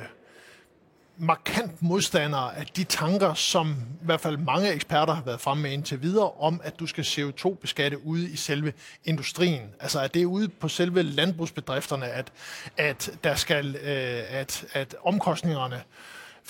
markant 1.18 1.82
modstandere 1.82 2.58
af 2.58 2.66
de 2.66 2.84
tanker, 2.84 3.34
som 3.34 3.76
i 4.02 4.06
hvert 4.06 4.22
fald 4.22 4.38
mange 4.38 4.74
eksperter 4.74 5.14
har 5.14 5.24
været 5.24 5.42
fremme 5.42 5.64
med 5.64 5.72
indtil 5.72 6.02
videre, 6.02 6.32
om 6.32 6.62
at 6.64 6.80
du 6.80 6.88
skal 6.88 7.04
CO2-beskatte 7.04 8.06
ude 8.06 8.30
i 8.30 8.36
selve 8.36 8.74
industrien. 9.06 9.70
Altså 9.80 10.00
at 10.00 10.14
det 10.14 10.22
er 10.22 10.26
ude 10.26 10.50
på 10.50 10.68
selve 10.68 11.04
landbrugsbedrifterne, 11.04 12.06
at, 12.06 12.32
at, 12.78 13.12
der 13.24 13.36
skal, 13.36 13.76
øh, 13.76 14.24
at, 14.30 14.66
at 14.74 14.96
omkostningerne 15.04 15.84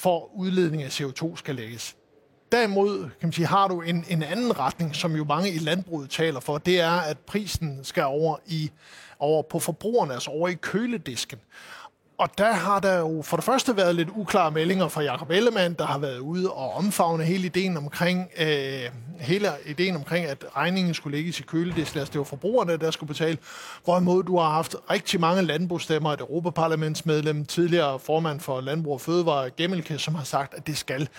for 0.01 0.31
udledning 0.35 0.83
af 0.83 1.01
CO2 1.01 1.35
skal 1.35 1.55
lægges. 1.55 1.95
Derimod 2.51 2.99
kan 3.01 3.27
man 3.27 3.33
sige, 3.33 3.45
har 3.45 3.67
du 3.67 3.81
en, 3.81 4.05
en 4.09 4.23
anden 4.23 4.59
retning, 4.59 4.95
som 4.95 5.15
jo 5.15 5.23
mange 5.23 5.51
i 5.51 5.57
landbruget 5.57 6.09
taler 6.09 6.39
for, 6.39 6.57
det 6.57 6.79
er, 6.79 6.91
at 6.91 7.19
prisen 7.19 7.79
skal 7.83 8.03
over, 8.03 8.37
i, 8.45 8.71
over 9.19 9.41
på 9.41 9.59
forbrugerne, 9.59 10.13
altså 10.13 10.31
over 10.31 10.47
i 10.47 10.53
køledisken. 10.53 11.39
Og 12.21 12.37
der 12.37 12.51
har 12.51 12.79
der 12.79 12.99
jo 12.99 13.21
for 13.21 13.37
det 13.37 13.43
første 13.43 13.77
været 13.77 13.95
lidt 13.95 14.09
uklare 14.15 14.51
meldinger 14.51 14.87
fra 14.87 15.01
Jacob 15.01 15.29
Ellemann, 15.29 15.73
der 15.73 15.85
har 15.85 15.97
været 15.97 16.19
ude 16.19 16.51
og 16.51 16.73
omfavne 16.73 17.23
hele 17.23 17.45
ideen 17.45 17.77
omkring, 17.77 18.29
øh, 18.39 18.89
hele 19.19 19.49
ideen 19.65 19.95
omkring, 19.95 20.25
at 20.25 20.45
regningen 20.55 20.93
skulle 20.93 21.17
lægges 21.17 21.39
i 21.39 21.43
køledisken, 21.43 21.99
altså, 21.99 22.11
det 22.11 22.19
var 22.19 22.25
forbrugerne, 22.25 22.77
der 22.77 22.91
skulle 22.91 23.07
betale. 23.07 23.37
Hvorimod 23.83 24.23
du 24.23 24.37
har 24.37 24.49
haft 24.49 24.75
rigtig 24.91 25.19
mange 25.19 25.41
landbrugsstemmer, 25.41 26.13
et 26.13 26.19
Europaparlamentsmedlem, 26.19 27.45
tidligere 27.45 27.99
formand 27.99 28.39
for 28.39 28.61
Landbrug 28.61 28.93
og 28.93 29.01
Fødevare, 29.01 29.49
Gemmelke, 29.49 29.97
som 29.97 30.15
har 30.15 30.23
sagt, 30.23 30.53
at 30.53 30.67
det 30.67 30.77
skal, 30.77 31.09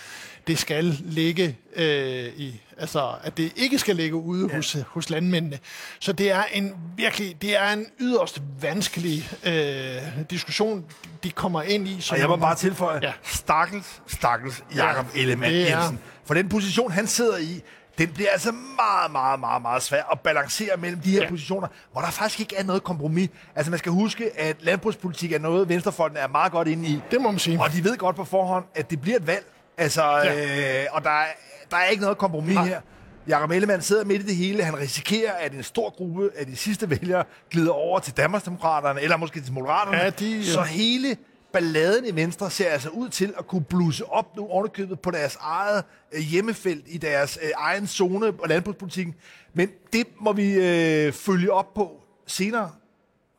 det 0.47 0.59
skal 0.59 0.85
ligge 1.01 1.57
øh, 1.77 2.27
i, 2.37 2.61
altså 2.79 3.15
at 3.23 3.37
det 3.37 3.53
ikke 3.57 3.79
skal 3.79 3.97
ligge 3.97 4.17
ude 4.17 4.49
ja. 4.51 4.57
hos, 4.57 4.77
hos 4.87 5.11
landmændene. 5.11 5.59
Så 6.01 6.13
det 6.13 6.31
er 6.31 6.43
en 6.53 6.75
virkelig, 6.97 7.43
det 7.43 7.57
er 7.57 7.73
en 7.73 7.87
yderst 8.01 8.43
vanskelig 8.61 9.31
øh, 9.45 10.31
diskussion, 10.31 10.85
de 11.23 11.31
kommer 11.31 11.63
ind 11.63 11.89
i. 11.89 12.05
Og 12.11 12.19
jeg 12.19 12.29
må 12.29 12.37
bare 12.37 12.55
tilføje, 12.55 13.01
ja. 13.03 13.13
stakkels, 13.23 14.03
stakkels 14.07 14.65
Jakob 14.75 15.07
ja, 15.15 15.21
Ellemann 15.21 15.55
Jensen. 15.55 15.99
For 16.25 16.35
den 16.35 16.49
position, 16.49 16.91
han 16.91 17.07
sidder 17.07 17.39
i, 17.39 17.63
den 17.99 18.09
bliver 18.09 18.31
altså 18.31 18.53
meget, 18.53 19.13
meget, 19.13 19.41
meget, 19.41 19.63
meget 19.63 19.83
svær 19.83 20.03
at 20.13 20.21
balancere 20.21 20.77
mellem 20.77 21.01
de 21.01 21.11
her 21.11 21.23
ja. 21.23 21.29
positioner, 21.29 21.69
hvor 21.93 22.01
der 22.01 22.11
faktisk 22.11 22.41
ikke 22.41 22.57
er 22.57 22.65
noget 22.65 22.83
kompromis. 22.83 23.29
Altså 23.55 23.71
man 23.71 23.79
skal 23.79 23.93
huske, 23.93 24.41
at 24.41 24.57
landbrugspolitik 24.61 25.33
er 25.33 25.39
noget, 25.39 25.69
Venstrefolkene 25.69 26.21
er 26.21 26.29
meget 26.29 26.53
godt 26.53 26.69
inde 26.69 26.89
i. 26.89 27.01
Det 27.11 27.21
må 27.21 27.31
man 27.31 27.39
sige. 27.39 27.61
Og 27.61 27.73
de 27.73 27.85
ved 27.85 27.97
godt 27.97 28.17
på 28.17 28.25
forhånd, 28.25 28.65
at 28.75 28.91
det 28.91 29.01
bliver 29.01 29.17
et 29.17 29.27
valg. 29.27 29.47
Altså, 29.77 30.03
ja. 30.03 30.83
øh, 30.83 30.87
og 30.93 31.05
der 31.05 31.11
er, 31.11 31.27
der 31.71 31.77
er 31.77 31.85
ikke 31.85 32.03
noget 32.03 32.19
kompromis 32.19 32.55
Nej. 32.55 32.67
her. 32.67 32.81
Jakob 33.29 33.51
Ellemann 33.51 33.83
sidder 33.83 34.05
midt 34.05 34.23
i 34.23 34.27
det 34.27 34.37
hele. 34.37 34.65
Han 34.65 34.79
risikerer, 34.79 35.33
at 35.33 35.53
en 35.53 35.63
stor 35.63 35.91
gruppe 35.91 36.31
af 36.37 36.47
de 36.47 36.57
sidste 36.57 36.91
vælgere 36.91 37.25
glider 37.51 37.73
over 37.73 37.99
til 37.99 38.17
Danmarksdemokraterne, 38.17 39.01
eller 39.01 39.17
måske 39.17 39.41
til 39.41 39.53
Moderaterne. 39.53 39.97
Ja, 39.97 40.11
de, 40.11 40.37
ja. 40.37 40.45
Så 40.45 40.63
hele 40.63 41.17
balladen 41.53 42.07
i 42.07 42.17
Venstre 42.17 42.51
ser 42.51 42.69
altså 42.69 42.89
ud 42.89 43.09
til 43.09 43.35
at 43.39 43.47
kunne 43.47 43.65
bluse 43.65 44.13
op 44.13 44.37
nu 44.37 44.49
ovenikøbet 44.49 45.01
på 45.01 45.11
deres 45.11 45.39
eget 45.41 45.85
øh, 46.13 46.21
hjemmefelt, 46.21 46.85
i 46.87 46.99
deres 46.99 47.39
øh, 47.43 47.51
egen 47.57 47.87
zone 47.87 48.27
og 48.27 48.49
landbrugspolitikken. 48.49 49.15
Men 49.55 49.71
det 49.93 50.07
må 50.21 50.33
vi 50.33 50.53
øh, 50.53 51.13
følge 51.13 51.53
op 51.53 51.75
på 51.75 52.01
senere, 52.27 52.71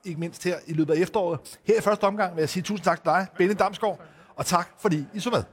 ikke 0.06 0.20
mindst 0.20 0.44
her 0.44 0.56
i 0.68 0.74
løbet 0.74 0.94
af 0.94 0.98
efteråret. 0.98 1.40
Her 1.64 1.78
i 1.78 1.82
første 1.82 2.04
omgang 2.04 2.36
vil 2.36 2.42
jeg 2.42 2.50
sige 2.50 2.64
tusind 2.64 2.86
tak 2.86 2.98
til 2.98 3.06
dig, 3.06 3.28
Benny 3.38 3.56
Damsgaard, 3.60 4.00
og 4.36 4.46
tak 4.46 4.70
fordi 4.80 5.06
I 5.14 5.20
så 5.20 5.30
med. 5.30 5.44